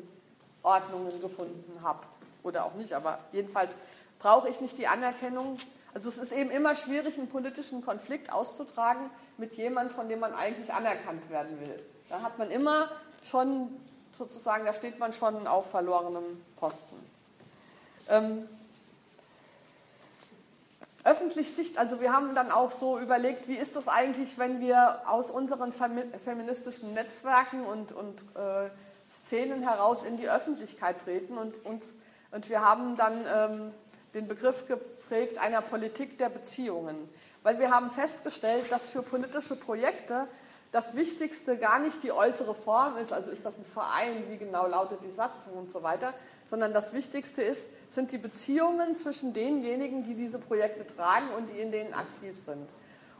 Ordnungen 0.62 1.22
gefunden 1.22 1.82
habe. 1.82 2.02
Oder 2.44 2.66
auch 2.66 2.74
nicht, 2.74 2.94
aber 2.94 3.20
jedenfalls 3.32 3.72
brauche 4.20 4.50
ich 4.50 4.60
nicht 4.60 4.78
die 4.78 4.88
Anerkennung. 4.88 5.58
Also 5.94 6.10
es 6.10 6.18
ist 6.18 6.32
eben 6.32 6.52
immer 6.52 6.76
schwierig, 6.76 7.18
einen 7.18 7.30
politischen 7.30 7.84
Konflikt 7.84 8.32
auszutragen 8.32 9.10
mit 9.38 9.56
jemandem, 9.56 9.96
von 9.96 10.08
dem 10.08 10.20
man 10.20 10.34
eigentlich 10.34 10.74
anerkannt 10.74 11.30
werden 11.30 11.60
will. 11.60 11.84
Da 12.10 12.22
hat 12.22 12.38
man 12.38 12.52
immer 12.52 12.90
schon 13.30 13.70
sozusagen, 14.14 14.66
da 14.66 14.74
steht 14.74 15.00
man 15.00 15.14
schon 15.14 15.48
auf 15.48 15.70
verlorenem 15.72 16.44
Posten. 16.58 16.96
Ähm, 18.10 18.48
öffentlich 21.04 21.52
Sicht, 21.56 21.78
also 21.78 22.02
wir 22.02 22.12
haben 22.12 22.36
dann 22.36 22.52
auch 22.52 22.72
so 22.72 23.00
überlegt, 23.00 23.48
wie 23.48 23.56
ist 23.56 23.76
das 23.76 23.88
eigentlich, 23.88 24.38
wenn 24.38 24.60
wir 24.60 25.02
aus 25.08 25.32
unseren 25.32 25.74
feministischen 25.74 26.94
Netzwerken 26.94 27.66
und, 27.66 27.94
und 27.94 28.20
äh, 28.36 28.70
Szenen 29.10 29.64
heraus 29.64 30.04
in 30.04 30.18
die 30.18 30.30
Öffentlichkeit 30.30 30.98
treten 31.04 31.38
und 31.38 31.66
uns 31.66 31.96
und 32.32 32.50
wir 32.50 32.62
haben 32.62 32.96
dann 32.96 33.26
ähm, 33.34 33.74
den 34.14 34.28
Begriff 34.28 34.68
geprägt 34.68 35.38
einer 35.38 35.62
Politik 35.62 36.18
der 36.18 36.30
Beziehungen. 36.30 37.10
Weil 37.44 37.60
wir 37.60 37.72
haben 37.72 37.92
festgestellt, 37.92 38.72
dass 38.72 38.88
für 38.88 39.02
politische 39.02 39.56
Projekte 39.56 40.28
das 40.72 40.96
Wichtigste 40.96 41.58
gar 41.58 41.80
nicht 41.80 42.04
die 42.04 42.12
äußere 42.12 42.54
Form 42.54 42.98
ist, 42.98 43.12
also 43.12 43.32
ist 43.32 43.44
das 43.44 43.58
ein 43.58 43.66
Verein, 43.66 44.24
wie 44.30 44.38
genau 44.38 44.68
lautet 44.68 45.00
die 45.04 45.12
Satzung 45.12 45.54
und 45.54 45.72
so 45.72 45.82
weiter, 45.82 46.14
sondern 46.50 46.74
das 46.74 46.94
Wichtigste 46.94 47.42
ist, 47.42 47.70
sind 47.90 48.12
die 48.12 48.18
Beziehungen 48.18 48.96
zwischen 48.96 49.34
denjenigen, 49.34 50.04
die 50.04 50.16
diese 50.16 50.40
Projekte 50.40 50.86
tragen 50.86 51.30
und 51.38 51.48
die 51.48 51.60
in 51.60 51.72
denen 51.72 51.94
aktiv 51.94 52.36
sind. 52.44 52.68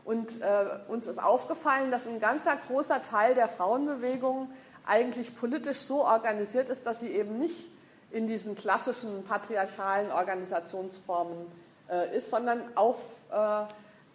Und 0.04 0.40
äh, 0.40 0.64
uns 0.88 1.06
ist 1.06 1.22
aufgefallen, 1.22 1.90
dass 1.90 2.06
ein 2.06 2.20
ganzer 2.20 2.56
großer 2.68 3.02
Teil 3.02 3.34
der 3.34 3.48
Frauenbewegung 3.48 4.50
eigentlich 4.86 5.36
politisch 5.36 5.78
so 5.78 6.04
organisiert 6.04 6.68
ist, 6.68 6.86
dass 6.86 7.00
sie 7.00 7.10
eben 7.10 7.38
nicht 7.38 7.68
in 8.10 8.26
diesen 8.26 8.56
klassischen 8.56 9.24
patriarchalen 9.24 10.10
Organisationsformen 10.10 11.46
äh, 11.88 12.16
ist, 12.16 12.30
sondern 12.30 12.62
auf, 12.76 12.98
äh, 13.30 13.62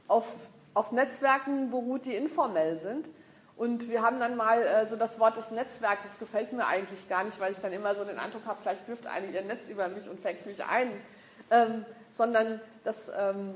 auf, 0.08 0.28
auf 0.74 0.92
Netzwerken 0.92 1.70
beruht, 1.70 2.06
die 2.06 2.16
informell 2.16 2.78
sind. 2.80 3.08
Und 3.58 3.90
wir 3.90 4.02
haben 4.02 4.20
dann 4.20 4.36
mal 4.36 4.62
äh, 4.62 4.90
so 4.90 4.98
das 4.98 5.18
Wort 5.18 5.38
des 5.38 5.52
Netzwerks, 5.52 6.04
das 6.04 6.20
gefällt 6.20 6.52
mir 6.52 6.68
eigentlich 6.68 7.08
gar 7.08 7.24
nicht, 7.24 7.40
weil 7.40 7.54
ich 7.54 7.60
dann 7.60 7.72
immer 7.72 7.96
so 7.96 8.04
den 8.04 8.20
Eindruck 8.20 8.46
habe, 8.46 8.58
vielleicht 8.62 8.86
wirft 8.88 9.08
eine 9.08 9.28
ihr 9.28 9.42
Netz 9.44 9.70
über 9.70 9.88
mich 9.88 10.10
und 10.10 10.20
fängt 10.20 10.46
mich 10.46 10.64
ein, 10.66 10.92
ähm, 11.52 11.86
sondern 12.12 12.60
das, 12.84 13.10
ähm, 13.18 13.56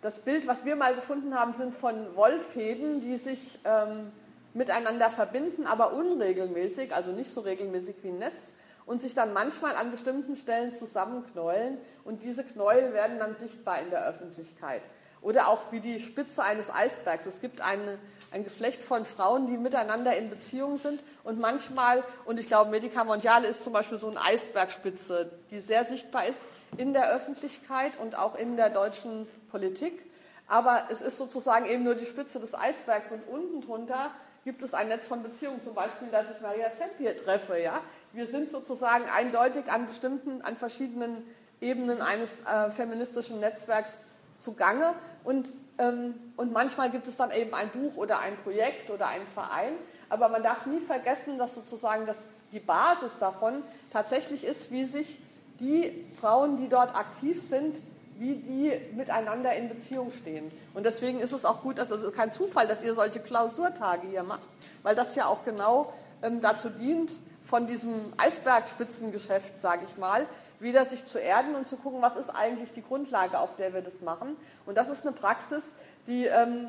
das 0.00 0.18
Bild, 0.18 0.48
was 0.48 0.64
wir 0.64 0.74
mal 0.74 0.96
gefunden 0.96 1.38
haben, 1.38 1.52
sind 1.52 1.72
von 1.72 2.16
Wollfäden, 2.16 3.00
die 3.00 3.16
sich 3.16 3.60
ähm, 3.64 4.10
miteinander 4.54 5.08
verbinden, 5.08 5.66
aber 5.66 5.92
unregelmäßig, 5.92 6.92
also 6.92 7.12
nicht 7.12 7.30
so 7.30 7.42
regelmäßig 7.42 7.94
wie 8.02 8.08
ein 8.08 8.18
Netz 8.18 8.52
und 8.86 9.00
sich 9.00 9.14
dann 9.14 9.32
manchmal 9.32 9.76
an 9.76 9.90
bestimmten 9.90 10.36
Stellen 10.36 10.74
zusammenknäulen 10.74 11.78
und 12.04 12.22
diese 12.22 12.44
Knäuel 12.44 12.92
werden 12.92 13.18
dann 13.18 13.36
sichtbar 13.36 13.80
in 13.80 13.90
der 13.90 14.06
Öffentlichkeit. 14.06 14.82
Oder 15.20 15.46
auch 15.48 15.70
wie 15.70 15.78
die 15.78 16.00
Spitze 16.00 16.42
eines 16.42 16.68
Eisbergs. 16.68 17.26
Es 17.26 17.40
gibt 17.40 17.60
eine, 17.60 17.98
ein 18.32 18.42
Geflecht 18.42 18.82
von 18.82 19.04
Frauen, 19.04 19.46
die 19.46 19.56
miteinander 19.56 20.16
in 20.16 20.30
Beziehung 20.30 20.78
sind 20.78 21.00
und 21.22 21.38
manchmal, 21.38 22.02
und 22.24 22.40
ich 22.40 22.48
glaube, 22.48 22.70
Medica 22.70 23.04
Mondiale 23.04 23.46
ist 23.46 23.62
zum 23.62 23.72
Beispiel 23.72 23.98
so 23.98 24.08
eine 24.08 24.20
Eisbergspitze, 24.20 25.30
die 25.50 25.60
sehr 25.60 25.84
sichtbar 25.84 26.26
ist 26.26 26.40
in 26.76 26.92
der 26.92 27.12
Öffentlichkeit 27.12 27.98
und 28.00 28.18
auch 28.18 28.34
in 28.34 28.56
der 28.56 28.70
deutschen 28.70 29.28
Politik. 29.50 30.10
Aber 30.48 30.88
es 30.90 31.02
ist 31.02 31.18
sozusagen 31.18 31.66
eben 31.66 31.84
nur 31.84 31.94
die 31.94 32.04
Spitze 32.04 32.40
des 32.40 32.54
Eisbergs 32.54 33.12
und 33.12 33.22
unten 33.28 33.60
drunter 33.60 34.10
gibt 34.44 34.62
es 34.62 34.74
ein 34.74 34.88
Netz 34.88 35.06
von 35.06 35.22
Beziehungen, 35.22 35.62
zum 35.62 35.74
Beispiel, 35.74 36.08
dass 36.08 36.26
ich 36.34 36.40
Maria 36.40 36.72
Zempier 36.76 37.16
treffe. 37.16 37.58
Ja? 37.58 37.80
Wir 38.12 38.26
sind 38.26 38.50
sozusagen 38.50 39.04
eindeutig 39.08 39.70
an 39.72 39.86
bestimmten, 39.86 40.42
an 40.42 40.56
verschiedenen 40.56 41.24
Ebenen 41.60 42.02
eines 42.02 42.42
äh, 42.42 42.70
feministischen 42.70 43.40
Netzwerks 43.40 44.00
zugange 44.38 44.92
und, 45.24 45.48
ähm, 45.78 46.14
und 46.36 46.52
manchmal 46.52 46.90
gibt 46.90 47.06
es 47.06 47.16
dann 47.16 47.30
eben 47.30 47.54
ein 47.54 47.70
Buch 47.70 47.96
oder 47.96 48.18
ein 48.18 48.36
Projekt 48.36 48.90
oder 48.90 49.06
einen 49.06 49.26
Verein, 49.26 49.74
aber 50.08 50.28
man 50.28 50.42
darf 50.42 50.66
nie 50.66 50.80
vergessen, 50.80 51.38
dass 51.38 51.54
sozusagen 51.54 52.04
das, 52.04 52.18
die 52.52 52.60
Basis 52.60 53.18
davon 53.18 53.62
tatsächlich 53.90 54.44
ist, 54.44 54.70
wie 54.70 54.84
sich 54.84 55.20
die 55.60 56.04
Frauen, 56.20 56.58
die 56.58 56.68
dort 56.68 56.94
aktiv 56.96 57.40
sind, 57.40 57.80
wie 58.18 58.34
die 58.34 58.72
miteinander 58.94 59.54
in 59.54 59.68
Beziehung 59.68 60.12
stehen. 60.12 60.50
Und 60.74 60.84
deswegen 60.84 61.20
ist 61.20 61.32
es 61.32 61.44
auch 61.44 61.62
gut, 61.62 61.78
dass 61.78 61.90
also 61.90 62.10
kein 62.10 62.32
Zufall, 62.32 62.66
dass 62.66 62.82
ihr 62.82 62.94
solche 62.94 63.20
Klausurtage 63.20 64.06
hier 64.08 64.22
macht, 64.22 64.42
weil 64.82 64.94
das 64.94 65.14
ja 65.14 65.26
auch 65.26 65.44
genau 65.44 65.92
ähm, 66.22 66.40
dazu 66.40 66.68
dient, 66.68 67.10
von 67.52 67.66
diesem 67.66 68.14
Eisbergspitzengeschäft, 68.16 69.60
sage 69.60 69.82
ich 69.84 69.98
mal, 69.98 70.26
wieder 70.58 70.86
sich 70.86 71.04
zu 71.04 71.18
erden 71.18 71.54
und 71.54 71.68
zu 71.68 71.76
gucken, 71.76 72.00
was 72.00 72.16
ist 72.16 72.30
eigentlich 72.30 72.72
die 72.72 72.82
Grundlage, 72.82 73.38
auf 73.38 73.56
der 73.56 73.74
wir 73.74 73.82
das 73.82 74.00
machen. 74.00 74.38
Und 74.64 74.78
das 74.78 74.88
ist 74.88 75.06
eine 75.06 75.14
Praxis, 75.14 75.74
die 76.06 76.24
ähm, 76.24 76.68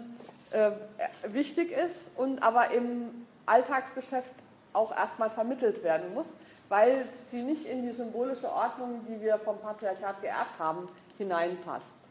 äh, 0.52 0.72
wichtig 1.32 1.72
ist 1.72 2.10
und 2.18 2.44
aber 2.44 2.72
im 2.72 3.26
Alltagsgeschäft 3.46 4.34
auch 4.74 4.94
erstmal 4.94 5.30
vermittelt 5.30 5.86
werden 5.86 6.14
muss, 6.14 6.28
weil 6.68 7.06
sie 7.32 7.44
nicht 7.44 7.66
in 7.66 7.84
die 7.84 7.94
symbolische 7.94 8.52
Ordnung, 8.52 9.06
die 9.08 9.22
wir 9.22 9.38
vom 9.38 9.58
Patriarchat 9.60 10.22
geerbt 10.22 10.60
haben, 10.60 10.90
hineinpasst. 11.18 12.03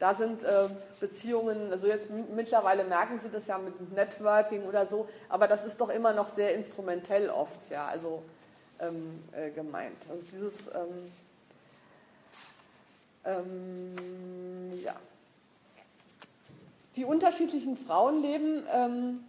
Da 0.00 0.14
sind 0.14 0.42
äh, 0.42 0.68
Beziehungen, 0.98 1.70
also 1.70 1.86
jetzt 1.86 2.08
mittlerweile 2.34 2.84
merken 2.84 3.20
Sie 3.20 3.28
das 3.28 3.46
ja 3.46 3.58
mit 3.58 3.92
Networking 3.92 4.64
oder 4.64 4.86
so, 4.86 5.06
aber 5.28 5.46
das 5.46 5.66
ist 5.66 5.78
doch 5.78 5.90
immer 5.90 6.14
noch 6.14 6.30
sehr 6.30 6.54
instrumentell 6.54 7.28
oft, 7.28 7.70
ja, 7.70 7.84
also 7.84 8.22
ähm, 8.80 9.22
äh, 9.32 9.50
gemeint. 9.50 9.98
Also 10.08 10.22
dieses, 10.32 10.54
ähm, 10.74 11.12
ähm, 13.26 14.82
ja. 14.82 14.94
Die 16.96 17.04
unterschiedlichen 17.04 17.76
Frauenleben, 17.76 18.64
ähm, 18.72 19.24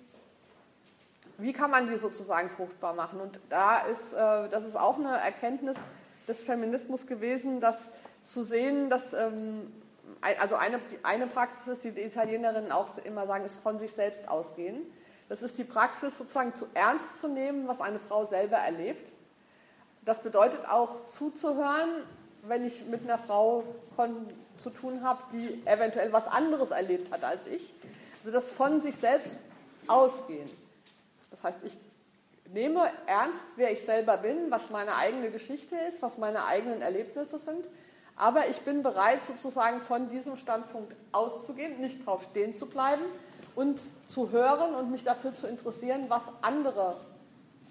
wie 1.38 1.52
kann 1.52 1.70
man 1.70 1.90
die 1.90 1.98
sozusagen 1.98 2.50
fruchtbar 2.50 2.94
machen? 2.94 3.20
Und 3.20 3.42
da 3.50 3.80
ist, 3.80 4.14
äh, 4.14 4.48
das 4.48 4.64
ist 4.64 4.78
auch 4.78 4.98
eine 4.98 5.18
Erkenntnis 5.18 5.76
des 6.30 6.42
Feminismus 6.44 7.08
gewesen, 7.08 7.60
dass 7.60 7.90
zu 8.24 8.44
sehen, 8.44 8.90
dass 8.90 9.12
ähm, 9.12 9.70
also 10.40 10.56
eine, 10.56 10.80
eine 11.04 11.28
Praxis 11.28 11.68
ist, 11.68 11.84
die 11.84 11.92
die 11.92 12.02
Italienerinnen 12.02 12.72
auch 12.72 12.98
immer 13.00 13.28
sagen, 13.28 13.46
ist 13.46 13.56
von 13.56 13.80
sich 13.80 13.92
selbst 13.92 14.28
ausgehen. 14.28 14.82
Das 15.30 15.44
ist 15.44 15.58
die 15.58 15.64
Praxis, 15.64 16.18
sozusagen 16.18 16.56
zu 16.56 16.68
ernst 16.74 17.22
zu 17.22 17.28
nehmen, 17.28 17.68
was 17.68 17.82
eine 17.82 18.00
Frau 18.00 18.26
selber 18.26 18.58
erlebt. 18.58 19.10
Das 20.04 20.22
bedeutet 20.22 20.68
auch 20.68 21.08
zuzuhören, 21.10 21.90
wenn 22.44 22.66
ich 22.66 22.86
mit 22.86 23.04
einer 23.04 23.18
Frau 23.18 23.64
zu 24.58 24.70
tun 24.72 25.04
habe, 25.04 25.22
die 25.32 25.62
eventuell 25.66 26.12
was 26.12 26.28
anderes 26.28 26.72
erlebt 26.72 27.12
hat 27.12 27.24
als 27.24 27.48
ich. 27.48 27.74
Also 28.20 28.32
das 28.32 28.52
von 28.52 28.82
sich 28.82 28.96
selbst 28.96 29.36
ausgehen. 29.88 30.50
Das 31.30 31.44
heißt, 31.44 31.60
ich 31.64 31.78
nehme 32.52 32.90
ernst, 33.06 33.46
wer 33.56 33.72
ich 33.72 33.84
selber 33.84 34.18
bin, 34.18 34.52
was 34.52 34.70
meine 34.70 34.96
eigene 34.96 35.32
Geschichte 35.32 35.76
ist, 35.88 36.02
was 36.02 36.18
meine 36.18 36.46
eigenen 36.46 36.82
Erlebnisse 36.82 37.40
sind 37.40 37.66
aber 38.22 38.50
ich 38.50 38.62
bin 38.62 38.84
bereit, 38.84 39.24
sozusagen 39.24 39.82
von 39.82 40.12
diesem 40.12 40.38
Standpunkt 40.38 40.96
auszugehen, 41.12 41.82
nicht 41.82 42.06
drauf 42.06 42.22
stehen 42.30 42.54
zu 42.54 42.68
bleiben 42.68 43.02
und 43.56 43.80
zu 44.06 44.30
hören 44.30 44.76
und 44.76 44.92
mich 44.92 45.04
dafür 45.04 45.34
zu 45.34 45.48
interessieren, 45.48 46.06
was 46.08 46.32
andere 46.44 46.98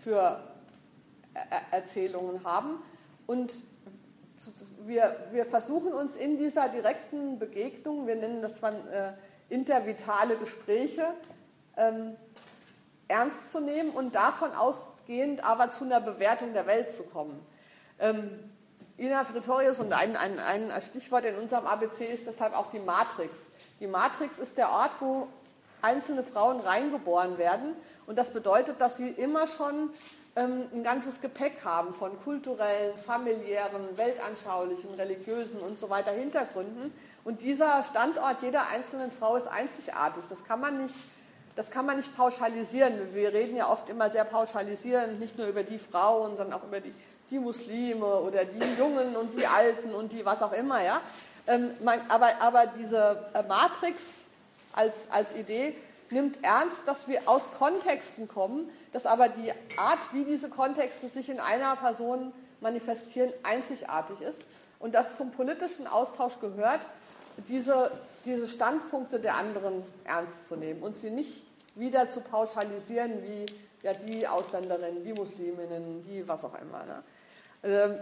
für 0.03 0.41
Erzählungen 1.71 2.43
haben. 2.43 2.83
Und 3.29 3.53
wir, 4.87 5.29
wir 5.31 5.45
versuchen 5.45 5.93
uns 5.93 6.17
in 6.17 6.37
dieser 6.37 6.69
direkten 6.69 7.39
Begegnung, 7.39 8.09
wir 8.09 8.17
nennen 8.17 8.43
das 8.43 8.59
dann 8.59 8.75
äh, 8.89 9.13
intervitale 9.51 10.37
Gespräche, 10.37 11.15
ähm, 11.77 12.17
ernst 13.07 13.53
zu 13.53 13.61
nehmen 13.61 13.91
und 13.91 14.17
davon 14.17 14.53
ausgehend 14.53 15.45
aber 15.45 15.71
zu 15.71 15.85
einer 15.85 16.01
Bewertung 16.01 16.55
der 16.55 16.67
Welt 16.67 16.93
zu 16.93 17.05
kommen. 17.05 17.41
Ähm, 18.01 18.51
Ina 19.01 19.25
Pretorius 19.25 19.81
und 19.81 19.95
ein, 19.95 20.15
ein, 20.15 20.39
ein 20.39 20.71
Stichwort 20.83 21.25
in 21.25 21.35
unserem 21.37 21.67
ABC 21.67 22.13
ist 22.13 22.27
deshalb 22.27 22.55
auch 22.55 22.71
die 22.71 22.79
Matrix. 22.79 23.47
Die 23.81 23.87
Matrix 23.87 24.39
ist 24.39 24.59
der 24.59 24.71
Ort, 24.71 24.91
wo 25.01 25.27
einzelne 25.81 26.23
Frauen 26.23 26.61
reingeboren 26.61 27.39
werden 27.39 27.75
und 28.07 28.17
das 28.19 28.31
bedeutet, 28.35 28.79
dass 28.79 28.99
sie 28.99 29.09
immer 29.09 29.47
schon 29.47 29.89
ähm, 30.37 30.65
ein 30.75 30.83
ganzes 30.83 31.23
Gepäck 31.23 31.65
haben 31.65 31.95
von 31.95 32.21
kulturellen, 32.21 32.95
familiären, 32.99 33.97
weltanschaulichen, 33.97 34.93
religiösen 34.93 35.61
und 35.61 35.79
so 35.79 35.89
weiter 35.89 36.13
Hintergründen 36.13 36.93
und 37.25 37.41
dieser 37.41 37.83
Standort 37.85 38.43
jeder 38.43 38.69
einzelnen 38.69 39.11
Frau 39.11 39.35
ist 39.35 39.49
einzigartig. 39.49 40.25
Das 40.29 40.45
kann 40.45 40.61
man 40.61 40.83
nicht 40.83 40.95
das 41.57 41.71
kann 41.71 41.85
man 41.85 41.97
nicht 41.97 42.17
pauschalisieren. 42.17 43.13
Wir 43.13 43.33
reden 43.33 43.57
ja 43.57 43.69
oft 43.69 43.89
immer 43.89 44.09
sehr 44.09 44.25
pauschalisierend, 44.25 45.19
nicht 45.19 45.37
nur 45.37 45.49
über 45.49 45.63
die 45.63 45.79
Frauen, 45.79 46.37
sondern 46.37 46.59
auch 46.59 46.65
über 46.65 46.81
die 46.81 46.93
die 47.31 47.39
Muslime 47.39 48.05
oder 48.05 48.45
die 48.45 48.79
Jungen 48.79 49.17
und 49.17 49.39
die 49.39 49.47
Alten 49.47 49.95
und 49.95 50.13
die 50.13 50.25
was 50.25 50.43
auch 50.43 50.53
immer, 50.53 50.83
ja. 50.83 51.01
Ähm, 51.47 51.71
man, 51.83 52.01
aber, 52.09 52.41
aber 52.41 52.67
diese 52.67 53.25
äh, 53.35 53.43
Matrix 53.43 54.03
als, 54.73 55.11
als 55.11 55.35
Idee 55.35 55.75
nimmt 56.11 56.43
ernst, 56.43 56.87
dass 56.87 57.09
wir 57.09 57.29
aus 57.29 57.51
Kontexten 57.59 58.29
kommen, 58.29 58.69
dass 58.93 59.07
aber 59.07 59.29
die 59.29 59.53
Art, 59.77 60.01
wie 60.13 60.25
diese 60.25 60.49
Kontexte 60.49 61.09
sich 61.09 61.29
in 61.29 61.41
einer 61.41 61.77
Person 61.77 62.33
manifestieren, 62.61 63.33
einzigartig 63.43 64.21
ist 64.21 64.41
und 64.79 64.95
dass 64.95 65.17
zum 65.17 65.31
politischen 65.31 65.87
Austausch 65.87 66.41
gehört, 66.41 66.81
diese, 67.49 67.91
diese 68.25 68.49
Standpunkte 68.49 69.21
der 69.21 69.37
anderen 69.37 69.83
ernst 70.05 70.49
zu 70.49 70.57
nehmen 70.57 70.83
und 70.83 70.97
sie 70.97 71.11
nicht 71.11 71.43
wieder 71.75 72.09
zu 72.09 72.21
pauschalisieren 72.21 73.23
wie 73.23 73.47
ja, 73.83 73.95
die 73.95 74.27
Ausländerinnen, 74.27 75.05
die 75.05 75.13
Musliminnen, 75.13 76.05
die 76.05 76.27
was 76.29 76.45
auch 76.45 76.55
immer. 76.61 76.85
Ne? 76.85 77.03
Ähm, 77.63 77.95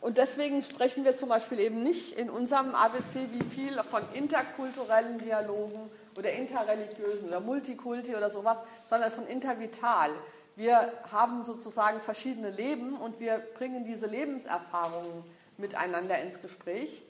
und 0.00 0.16
deswegen 0.16 0.62
sprechen 0.62 1.04
wir 1.04 1.16
zum 1.16 1.28
Beispiel 1.28 1.58
eben 1.58 1.82
nicht 1.82 2.18
in 2.18 2.30
unserem 2.30 2.74
ABC 2.74 3.28
wie 3.32 3.44
viel 3.44 3.82
von 3.82 4.02
interkulturellen 4.14 5.18
Dialogen 5.18 5.90
oder 6.16 6.32
interreligiösen 6.32 7.28
oder 7.28 7.40
Multikulti 7.40 8.14
oder 8.14 8.30
sowas, 8.30 8.62
sondern 8.88 9.10
von 9.10 9.26
intervital. 9.26 10.10
Wir 10.54 10.92
haben 11.10 11.44
sozusagen 11.44 12.00
verschiedene 12.00 12.50
Leben 12.50 12.96
und 12.96 13.18
wir 13.20 13.38
bringen 13.58 13.84
diese 13.84 14.06
Lebenserfahrungen 14.06 15.24
miteinander 15.56 16.18
ins 16.18 16.40
Gespräch. 16.40 17.02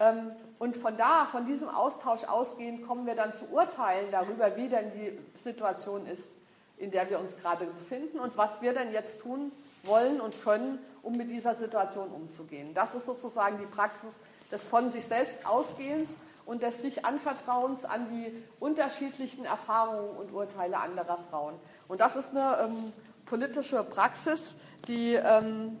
Ähm, 0.00 0.32
und 0.58 0.76
von 0.76 0.96
da, 0.96 1.26
von 1.30 1.46
diesem 1.46 1.68
Austausch 1.68 2.24
ausgehend, 2.24 2.86
kommen 2.86 3.06
wir 3.06 3.14
dann 3.14 3.34
zu 3.34 3.50
Urteilen 3.50 4.10
darüber, 4.10 4.56
wie 4.56 4.68
denn 4.68 4.92
die 4.92 5.18
Situation 5.42 6.06
ist, 6.06 6.32
in 6.78 6.90
der 6.90 7.08
wir 7.10 7.18
uns 7.18 7.36
gerade 7.36 7.66
befinden 7.66 8.18
und 8.18 8.36
was 8.36 8.62
wir 8.62 8.72
denn 8.72 8.92
jetzt 8.92 9.20
tun 9.20 9.52
wollen 9.88 10.20
und 10.20 10.42
können, 10.44 10.78
um 11.02 11.16
mit 11.16 11.30
dieser 11.30 11.54
Situation 11.54 12.08
umzugehen. 12.08 12.74
Das 12.74 12.94
ist 12.94 13.06
sozusagen 13.06 13.58
die 13.58 13.66
Praxis 13.66 14.10
des 14.52 14.64
von 14.64 14.90
sich 14.90 15.06
selbst 15.06 15.46
Ausgehens 15.46 16.16
und 16.46 16.62
des 16.62 16.80
sich 16.80 17.04
Anvertrauens 17.04 17.84
an 17.84 18.06
die 18.10 18.32
unterschiedlichen 18.58 19.44
Erfahrungen 19.44 20.16
und 20.16 20.32
Urteile 20.32 20.78
anderer 20.78 21.18
Frauen. 21.30 21.54
Und 21.88 22.00
das 22.00 22.16
ist 22.16 22.30
eine 22.30 22.58
ähm, 22.64 22.92
politische 23.26 23.82
Praxis, 23.84 24.56
die, 24.86 25.14
ähm, 25.14 25.78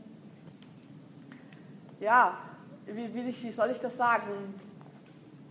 ja, 2.00 2.36
wie, 2.84 3.14
wie, 3.14 3.26
wie, 3.26 3.52
soll 3.52 3.70
ich 3.70 3.80
das 3.80 3.96
sagen, 3.96 4.54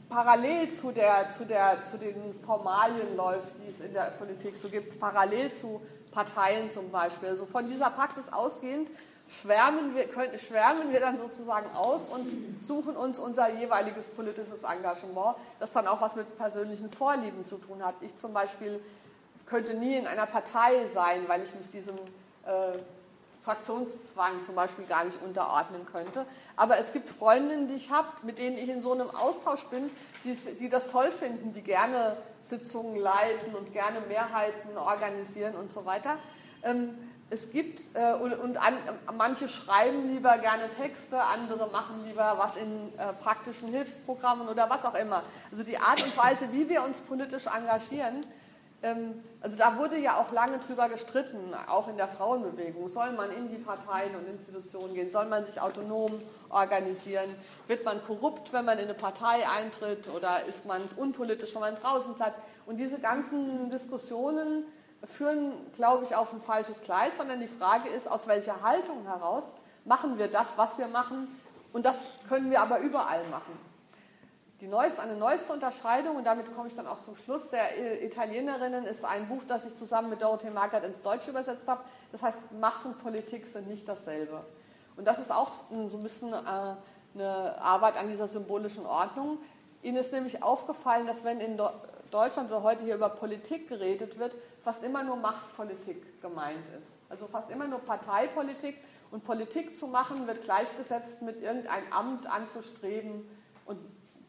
parallel 0.10 0.72
zu, 0.72 0.91
der, 0.91 1.32
zu, 1.32 1.46
der, 1.46 1.84
zu 1.84 1.98
den 1.98 2.34
Formalien 2.46 3.15
läuft, 3.15 3.52
die 3.60 3.70
es 3.70 3.82
in 3.82 3.93
der 3.93 4.12
Politik 4.17 4.56
so 4.56 4.70
gibt, 4.70 5.00
parallel 5.00 5.52
zu 5.52 5.82
Parteien 6.17 6.71
zum 6.71 6.89
Beispiel. 6.89 7.30
Also 7.30 7.45
von 7.45 7.69
dieser 7.69 7.91
Praxis 7.91 8.34
ausgehend 8.34 8.89
schwärmen 9.30 9.93
wir, 9.93 10.08
können, 10.08 10.36
schwärmen 10.39 10.91
wir 10.91 10.99
dann 10.99 11.15
sozusagen 11.15 11.69
aus 11.75 12.10
und 12.10 12.27
suchen 12.60 12.97
uns 12.97 13.19
unser 13.19 13.53
jeweiliges 13.53 14.08
politisches 14.08 14.63
Engagement, 14.63 15.36
das 15.60 15.73
dann 15.73 15.86
auch 15.86 16.01
was 16.01 16.15
mit 16.15 16.36
persönlichen 16.39 16.89
Vorlieben 16.89 17.45
zu 17.45 17.58
tun 17.58 17.86
hat. 17.86 17.93
Ich 18.01 18.17
zum 18.17 18.34
Beispiel 18.34 18.80
könnte 19.45 19.75
nie 19.75 19.95
in 19.95 20.08
einer 20.08 20.25
Partei 20.25 20.88
sein, 20.88 21.21
weil 21.27 21.43
ich 21.43 21.53
mich 21.53 21.69
diesem 21.69 21.95
äh, 22.47 22.80
Fraktionszwang 23.47 24.43
zum 24.43 24.55
Beispiel 24.55 24.86
gar 24.86 25.05
nicht 25.05 25.17
unterordnen 25.23 25.86
könnte. 25.86 26.25
Aber 26.57 26.77
es 26.79 26.91
gibt 26.91 27.07
Freundinnen, 27.07 27.69
die 27.69 27.75
ich 27.75 27.91
habe, 27.91 28.10
mit 28.23 28.39
denen 28.39 28.57
ich 28.57 28.67
in 28.67 28.81
so 28.81 28.91
einem 28.91 29.10
Austausch 29.10 29.63
bin, 29.67 29.89
die, 30.25 30.67
das 30.67 30.89
toll 30.89 31.12
finden, 31.12 31.53
die 31.53 31.62
gerne 31.62 32.17
Sitzungen 32.41 32.97
leiten 32.97 33.55
und 33.55 33.71
gerne 33.71 34.01
Mehrheiten 34.01 34.77
organisieren 34.77 35.55
und 35.55 35.71
so 35.71 35.86
weiter. 35.86 36.17
Ähm, 36.62 36.97
es 37.29 37.49
gibt, 37.51 37.79
äh, 37.93 38.13
und, 38.15 38.33
und 38.33 38.57
an, 38.57 38.73
manche 39.15 39.47
schreiben 39.47 40.13
lieber 40.13 40.38
gerne 40.39 40.69
Texte, 40.69 41.21
andere 41.21 41.69
machen 41.69 42.05
lieber 42.05 42.36
was 42.38 42.57
in 42.57 42.91
äh, 42.97 43.13
praktischen 43.13 43.69
Hilfsprogrammen 43.69 44.49
oder 44.49 44.69
was 44.69 44.83
auch 44.83 44.95
immer. 44.95 45.23
Also 45.51 45.63
die 45.63 45.77
Art 45.77 46.03
und 46.03 46.17
Weise, 46.17 46.51
wie 46.51 46.67
wir 46.67 46.83
uns 46.83 46.99
politisch 46.99 47.47
engagieren, 47.47 48.25
also 48.82 49.58
da 49.58 49.78
wurde 49.78 49.98
ja 49.98 50.18
auch 50.18 50.32
lange 50.32 50.60
drüber 50.60 50.88
gestritten, 50.88 51.56
auch 51.68 51.88
in 51.88 51.98
der 51.98 52.08
Frauenbewegung. 52.08 52.88
Soll 52.88 53.12
man 53.13 53.32
in 53.32 53.50
die 53.50 53.58
Parteien 53.58 54.16
und 54.16 54.28
Institutionen 54.28 54.94
gehen? 54.94 55.10
Soll 55.10 55.26
man 55.26 55.46
sich 55.46 55.60
autonom 55.60 56.20
organisieren? 56.50 57.30
Wird 57.66 57.86
man 57.86 58.04
korrupt, 58.04 58.54
wenn 58.54 58.66
man 58.66 58.78
in 58.78 58.86
eine 58.86 58.94
Partei 58.94 59.48
eintritt? 59.48 60.10
Oder 60.10 60.46
ist 60.46 60.68
man 60.68 60.82
unpolitisch, 60.96 61.56
wenn 61.56 61.62
man 61.62 61.76
draußen 61.76 62.13
bleibt? 62.13 62.40
Und 62.68 62.78
diese 62.78 63.00
ganzen 63.00 63.72
Diskussionen 63.72 64.63
führen, 65.06 65.54
glaube 65.76 66.06
ich, 66.06 66.16
auf 66.16 66.32
ein 66.32 66.42
falsches 66.42 66.80
Gleis, 66.84 67.18
sondern 67.18 67.40
die 67.40 67.48
Frage 67.48 67.90
ist, 67.90 68.10
aus 68.10 68.28
welcher 68.28 68.62
Haltung 68.62 69.06
heraus 69.06 69.44
machen 69.86 70.20
wir 70.20 70.28
das, 70.28 70.56
was 70.58 70.78
wir 70.78 70.88
machen? 70.88 71.28
Und 71.74 71.86
das 71.86 71.96
können 72.30 72.52
wir 72.52 72.62
aber 72.62 72.80
überall 72.80 73.24
machen. 73.32 73.66
Die 74.60 74.67
neueste, 74.67 75.04
eine 75.04 75.15
neueste 75.15 75.54
Unterscheidung, 75.54 76.15
und 76.15 76.24
damit 76.24 76.54
komme 76.56 76.67
ich 76.67 76.76
dann 76.76 76.88
auch 76.88 77.00
zum 77.00 77.15
Schluss, 77.15 77.52
der 77.52 78.04
Italienerinnen 78.04 78.86
ist 78.86 79.06
ein 79.06 79.28
Buch, 79.28 79.43
das 79.48 79.67
ich 79.67 79.76
zusammen 79.76 80.10
mit 80.10 80.24
Dorothee 80.24 80.50
Margaret 80.50 80.84
ins 80.84 81.02
Deutsche 81.02 81.30
übersetzt 81.30 81.67
habe. 81.67 81.82
Das 82.12 82.24
heißt, 82.24 82.54
Macht 82.60 82.84
und 82.86 82.98
Politik 82.98 83.46
sind 83.46 83.67
nicht 83.67 83.88
dasselbe. 83.88 84.43
Und 84.96 85.06
das 85.06 85.20
ist 85.20 85.32
auch 85.32 85.52
so 85.70 85.98
ein 85.98 86.04
bisschen 86.04 86.34
äh, 86.34 86.76
eine 87.13 87.62
Arbeit 87.62 87.98
an 87.98 88.08
dieser 88.08 88.28
symbolischen 88.28 88.88
Ordnung. 88.88 89.38
Ihnen 89.84 89.98
ist 89.98 90.12
nämlich 90.12 90.41
aufgefallen, 90.41 91.06
dass 91.06 91.24
wenn 91.24 91.39
in 91.39 91.62
Deutschland 92.10 92.50
oder 92.50 92.63
heute 92.63 92.84
hier 92.84 92.96
über 92.96 93.10
Politik 93.10 93.70
geredet 93.70 94.17
wird, 94.17 94.34
fast 94.63 94.84
immer 94.84 95.04
nur 95.04 95.17
Machtpolitik 95.17 96.20
gemeint 96.20 96.63
ist. 96.82 96.89
Also 97.10 97.28
fast 97.28 97.52
immer 97.52 97.67
nur 97.67 97.80
Parteipolitik 97.80 98.76
und 99.12 99.24
Politik 99.24 99.78
zu 99.78 99.86
machen 99.86 100.26
wird 100.26 100.43
gleichgesetzt 100.43 101.22
mit 101.22 101.41
irgendein 101.43 101.84
Amt 101.91 102.26
anzustreben 102.26 103.30
und 103.65 103.78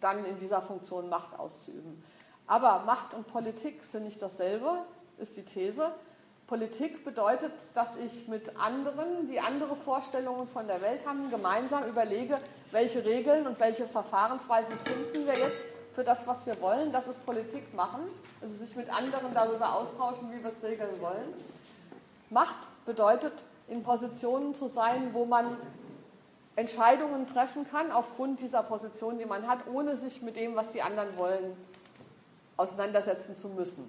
dann 0.00 0.24
in 0.24 0.38
dieser 0.38 0.62
Funktion 0.62 1.08
Macht 1.08 1.38
auszuüben. 1.38 2.02
Aber 2.46 2.84
Macht 2.86 3.14
und 3.14 3.26
Politik 3.28 3.84
sind 3.84 4.04
nicht 4.04 4.22
dasselbe, 4.22 4.78
ist 5.18 5.36
die 5.36 5.44
These. 5.44 5.92
Politik 6.46 7.04
bedeutet, 7.04 7.52
dass 7.74 7.88
ich 7.96 8.26
mit 8.26 8.56
anderen, 8.58 9.28
die 9.28 9.38
andere 9.38 9.76
Vorstellungen 9.76 10.48
von 10.48 10.66
der 10.66 10.80
Welt 10.80 11.06
haben, 11.06 11.30
gemeinsam 11.30 11.84
überlege, 11.84 12.38
welche 12.70 13.04
Regeln 13.04 13.46
und 13.46 13.60
welche 13.60 13.86
Verfahrensweisen 13.86 14.72
finden 14.84 15.26
wir 15.26 15.34
jetzt 15.34 15.64
für 15.94 16.04
das, 16.04 16.26
was 16.26 16.46
wir 16.46 16.58
wollen. 16.62 16.90
Das 16.90 17.06
ist 17.06 17.24
Politik 17.26 17.74
machen, 17.74 18.00
also 18.40 18.54
sich 18.54 18.74
mit 18.76 18.88
anderen 18.88 19.34
darüber 19.34 19.74
austauschen, 19.74 20.32
wie 20.32 20.42
wir 20.42 20.50
es 20.50 20.62
regeln 20.62 21.00
wollen. 21.00 21.34
Macht 22.30 22.56
bedeutet, 22.86 23.34
in 23.68 23.82
Positionen 23.82 24.54
zu 24.54 24.68
sein, 24.68 25.10
wo 25.12 25.26
man 25.26 25.56
Entscheidungen 26.58 27.28
treffen 27.28 27.70
kann 27.70 27.92
aufgrund 27.92 28.40
dieser 28.40 28.64
Position, 28.64 29.16
die 29.16 29.26
man 29.26 29.46
hat, 29.46 29.60
ohne 29.72 29.94
sich 29.94 30.22
mit 30.22 30.36
dem, 30.36 30.56
was 30.56 30.70
die 30.70 30.82
anderen 30.82 31.16
wollen, 31.16 31.56
auseinandersetzen 32.56 33.36
zu 33.36 33.46
müssen. 33.46 33.84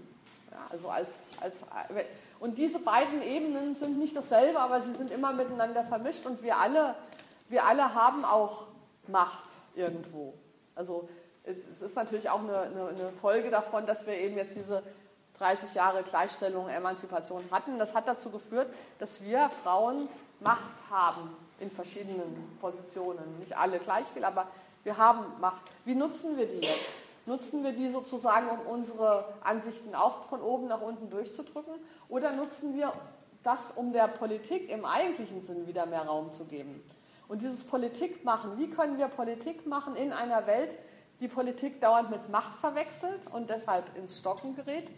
Ja, 0.51 0.59
also 0.69 0.87
als, 0.87 1.25
als, 1.41 1.55
und 2.39 2.59
diese 2.59 2.77
beiden 2.77 3.23
Ebenen 3.23 3.73
sind 3.73 3.97
nicht 3.97 4.15
dasselbe, 4.15 4.59
aber 4.59 4.81
sie 4.81 4.93
sind 4.93 5.09
immer 5.09 5.33
miteinander 5.33 5.83
vermischt 5.83 6.27
und 6.27 6.43
wir 6.43 6.57
alle, 6.57 6.93
wir 7.47 7.65
alle 7.65 7.95
haben 7.95 8.23
auch 8.23 8.67
Macht 9.07 9.45
irgendwo. 9.73 10.35
Also 10.75 11.09
es 11.71 11.81
ist 11.81 11.95
natürlich 11.95 12.29
auch 12.29 12.41
eine, 12.41 12.59
eine, 12.59 12.87
eine 12.89 13.11
Folge 13.19 13.49
davon, 13.49 13.87
dass 13.87 14.05
wir 14.05 14.13
eben 14.13 14.37
jetzt 14.37 14.55
diese 14.55 14.83
30 15.39 15.73
Jahre 15.73 16.03
Gleichstellung, 16.03 16.69
Emanzipation 16.69 17.41
hatten. 17.49 17.79
Das 17.79 17.95
hat 17.95 18.07
dazu 18.07 18.29
geführt, 18.29 18.71
dass 18.99 19.23
wir 19.23 19.49
Frauen 19.63 20.07
Macht 20.39 20.61
haben 20.91 21.35
in 21.59 21.71
verschiedenen 21.71 22.57
Positionen. 22.59 23.39
Nicht 23.39 23.57
alle 23.57 23.79
gleich 23.79 24.05
viel, 24.13 24.23
aber 24.23 24.47
wir 24.83 24.97
haben 24.97 25.25
Macht. 25.39 25.63
Wie 25.85 25.95
nutzen 25.95 26.37
wir 26.37 26.45
die 26.45 26.65
jetzt? 26.65 26.89
Nutzen 27.25 27.63
wir 27.63 27.73
die 27.73 27.89
sozusagen, 27.89 28.47
um 28.49 28.59
unsere 28.65 29.25
Ansichten 29.41 29.93
auch 29.93 30.25
von 30.29 30.41
oben 30.41 30.67
nach 30.67 30.81
unten 30.81 31.09
durchzudrücken? 31.09 31.75
Oder 32.07 32.31
nutzen 32.33 32.75
wir 32.75 32.93
das, 33.43 33.71
um 33.75 33.93
der 33.93 34.07
Politik 34.07 34.69
im 34.69 34.85
eigentlichen 34.85 35.43
Sinn 35.43 35.67
wieder 35.67 35.85
mehr 35.85 36.03
Raum 36.05 36.33
zu 36.33 36.45
geben? 36.45 36.83
Und 37.27 37.43
dieses 37.43 37.63
Politik 37.63 38.25
machen, 38.25 38.57
wie 38.57 38.69
können 38.69 38.97
wir 38.97 39.07
Politik 39.07 39.67
machen 39.67 39.95
in 39.95 40.11
einer 40.11 40.47
Welt, 40.47 40.75
die 41.19 41.27
Politik 41.27 41.79
dauernd 41.81 42.09
mit 42.09 42.29
Macht 42.29 42.57
verwechselt 42.59 43.19
und 43.31 43.49
deshalb 43.49 43.95
ins 43.95 44.17
Stocken 44.17 44.55
gerät, 44.55 44.89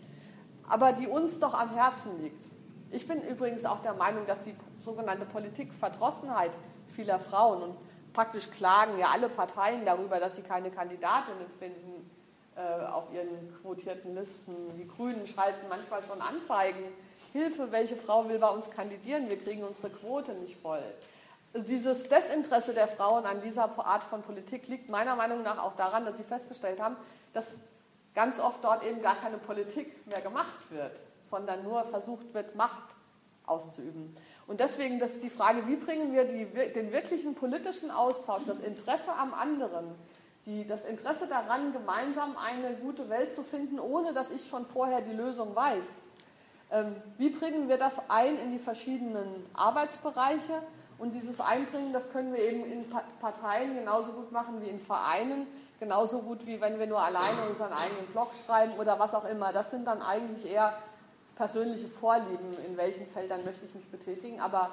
aber 0.69 0.93
die 0.93 1.08
uns 1.08 1.39
doch 1.39 1.54
am 1.54 1.71
Herzen 1.71 2.21
liegt? 2.21 2.45
Ich 2.91 3.08
bin 3.08 3.21
übrigens 3.21 3.65
auch 3.65 3.80
der 3.80 3.93
Meinung, 3.93 4.26
dass 4.26 4.41
die 4.41 4.56
sogenannte 4.83 5.25
Politikverdrossenheit 5.25 6.51
vieler 6.87 7.19
Frauen 7.19 7.61
und 7.61 7.75
praktisch 8.13 8.49
klagen 8.51 8.97
ja 8.97 9.09
alle 9.09 9.29
Parteien 9.29 9.85
darüber, 9.85 10.19
dass 10.19 10.35
sie 10.35 10.41
keine 10.41 10.69
Kandidatinnen 10.69 11.47
finden 11.59 12.09
äh, 12.55 12.85
auf 12.85 13.05
ihren 13.13 13.55
quotierten 13.61 14.15
Listen. 14.15 14.53
Die 14.77 14.87
Grünen 14.87 15.25
schalten 15.27 15.67
manchmal 15.69 16.03
schon 16.03 16.21
Anzeigen. 16.21 16.83
Hilfe, 17.31 17.71
welche 17.71 17.95
Frau 17.95 18.27
will 18.27 18.39
bei 18.39 18.49
uns 18.49 18.69
kandidieren? 18.69 19.29
Wir 19.29 19.39
kriegen 19.39 19.63
unsere 19.63 19.89
Quote 19.89 20.33
nicht 20.33 20.57
voll. 20.61 20.83
Also 21.53 21.65
dieses 21.65 22.09
Desinteresse 22.09 22.73
der 22.73 22.87
Frauen 22.87 23.25
an 23.25 23.41
dieser 23.41 23.69
Art 23.79 24.03
von 24.03 24.21
Politik 24.21 24.67
liegt 24.67 24.89
meiner 24.89 25.15
Meinung 25.15 25.43
nach 25.43 25.63
auch 25.63 25.75
daran, 25.75 26.05
dass 26.05 26.17
sie 26.17 26.23
festgestellt 26.23 26.81
haben, 26.81 26.95
dass 27.33 27.55
ganz 28.15 28.39
oft 28.39 28.63
dort 28.63 28.83
eben 28.83 29.01
gar 29.01 29.15
keine 29.15 29.37
Politik 29.37 30.05
mehr 30.07 30.21
gemacht 30.21 30.69
wird, 30.69 30.93
sondern 31.23 31.63
nur 31.63 31.83
versucht 31.85 32.33
wird, 32.33 32.55
Macht 32.55 32.95
auszuüben. 33.51 34.15
Und 34.47 34.59
deswegen 34.59 34.99
ist 34.99 35.21
die 35.21 35.29
Frage, 35.29 35.67
wie 35.67 35.75
bringen 35.75 36.13
wir 36.13 36.25
die, 36.25 36.45
den 36.73 36.91
wirklichen 36.91 37.35
politischen 37.35 37.91
Austausch, 37.91 38.43
das 38.45 38.61
Interesse 38.61 39.13
am 39.13 39.33
anderen, 39.33 39.93
die, 40.45 40.65
das 40.65 40.85
Interesse 40.85 41.27
daran, 41.27 41.73
gemeinsam 41.73 42.35
eine 42.37 42.73
gute 42.75 43.09
Welt 43.09 43.35
zu 43.35 43.43
finden, 43.43 43.79
ohne 43.79 44.13
dass 44.13 44.31
ich 44.31 44.49
schon 44.49 44.65
vorher 44.65 45.01
die 45.01 45.13
Lösung 45.13 45.55
weiß. 45.55 46.01
Ähm, 46.71 46.95
wie 47.17 47.29
bringen 47.29 47.67
wir 47.67 47.77
das 47.77 48.09
ein 48.09 48.39
in 48.39 48.51
die 48.51 48.59
verschiedenen 48.59 49.27
Arbeitsbereiche? 49.53 50.61
Und 50.97 51.15
dieses 51.15 51.41
Einbringen, 51.41 51.93
das 51.93 52.11
können 52.11 52.33
wir 52.33 52.39
eben 52.39 52.63
in 52.63 52.85
Parteien 53.19 53.75
genauso 53.75 54.11
gut 54.11 54.31
machen 54.31 54.61
wie 54.61 54.69
in 54.69 54.79
Vereinen, 54.79 55.47
genauso 55.79 56.19
gut 56.19 56.45
wie 56.45 56.61
wenn 56.61 56.77
wir 56.77 56.85
nur 56.85 57.01
alleine 57.01 57.41
unseren 57.49 57.73
eigenen 57.73 58.05
Blog 58.11 58.29
schreiben 58.35 58.73
oder 58.77 58.99
was 58.99 59.15
auch 59.15 59.25
immer. 59.25 59.51
Das 59.51 59.71
sind 59.71 59.87
dann 59.87 60.01
eigentlich 60.01 60.45
eher 60.45 60.73
persönliche 61.35 61.87
Vorlieben, 61.87 62.57
in 62.65 62.77
welchen 62.77 63.07
Feldern 63.07 63.43
möchte 63.43 63.65
ich 63.65 63.73
mich 63.73 63.85
betätigen. 63.87 64.39
Aber 64.39 64.71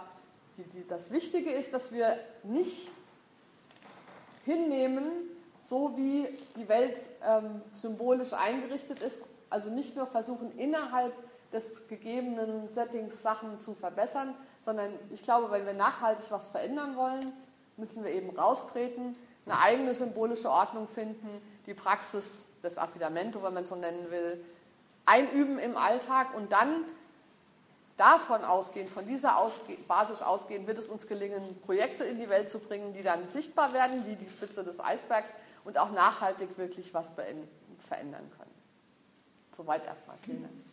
die, 0.56 0.64
die, 0.64 0.86
das 0.86 1.10
Wichtige 1.10 1.50
ist, 1.50 1.72
dass 1.72 1.92
wir 1.92 2.18
nicht 2.42 2.88
hinnehmen, 4.44 5.10
so 5.60 5.96
wie 5.96 6.26
die 6.56 6.68
Welt 6.68 6.96
ähm, 7.22 7.62
symbolisch 7.72 8.32
eingerichtet 8.32 9.00
ist, 9.00 9.24
also 9.50 9.70
nicht 9.70 9.96
nur 9.96 10.06
versuchen, 10.06 10.56
innerhalb 10.58 11.12
des 11.52 11.72
gegebenen 11.88 12.68
Settings 12.68 13.22
Sachen 13.22 13.60
zu 13.60 13.74
verbessern, 13.74 14.34
sondern 14.64 14.92
ich 15.10 15.22
glaube, 15.22 15.50
wenn 15.50 15.64
wir 15.64 15.72
nachhaltig 15.72 16.30
was 16.30 16.50
verändern 16.50 16.96
wollen, 16.96 17.32
müssen 17.76 18.04
wir 18.04 18.10
eben 18.10 18.36
raustreten, 18.36 19.16
eine 19.46 19.60
eigene 19.60 19.94
symbolische 19.94 20.50
Ordnung 20.50 20.86
finden, 20.86 21.40
die 21.66 21.74
Praxis 21.74 22.46
des 22.62 22.76
Affidamento, 22.76 23.42
wenn 23.42 23.54
man 23.54 23.62
es 23.62 23.68
so 23.70 23.76
nennen 23.76 24.10
will, 24.10 24.44
einüben 25.08 25.58
im 25.58 25.76
Alltag 25.76 26.34
und 26.34 26.52
dann 26.52 26.84
davon 27.96 28.44
ausgehen, 28.44 28.88
von 28.88 29.06
dieser 29.06 29.38
Ausge 29.38 29.74
Basis 29.88 30.22
ausgehen, 30.22 30.66
wird 30.66 30.78
es 30.78 30.88
uns 30.88 31.06
gelingen, 31.06 31.60
Projekte 31.62 32.04
in 32.04 32.18
die 32.18 32.28
Welt 32.28 32.48
zu 32.48 32.60
bringen, 32.60 32.92
die 32.92 33.02
dann 33.02 33.28
sichtbar 33.28 33.72
werden, 33.72 34.06
wie 34.06 34.14
die 34.14 34.28
Spitze 34.28 34.62
des 34.62 34.78
Eisbergs 34.80 35.32
und 35.64 35.78
auch 35.78 35.90
nachhaltig 35.90 36.56
wirklich 36.56 36.94
was 36.94 37.10
verändern 37.10 38.30
können. 38.38 38.54
Soweit 39.52 39.84
erstmal. 39.84 40.16
Vielen 40.24 40.42
Dank. 40.42 40.67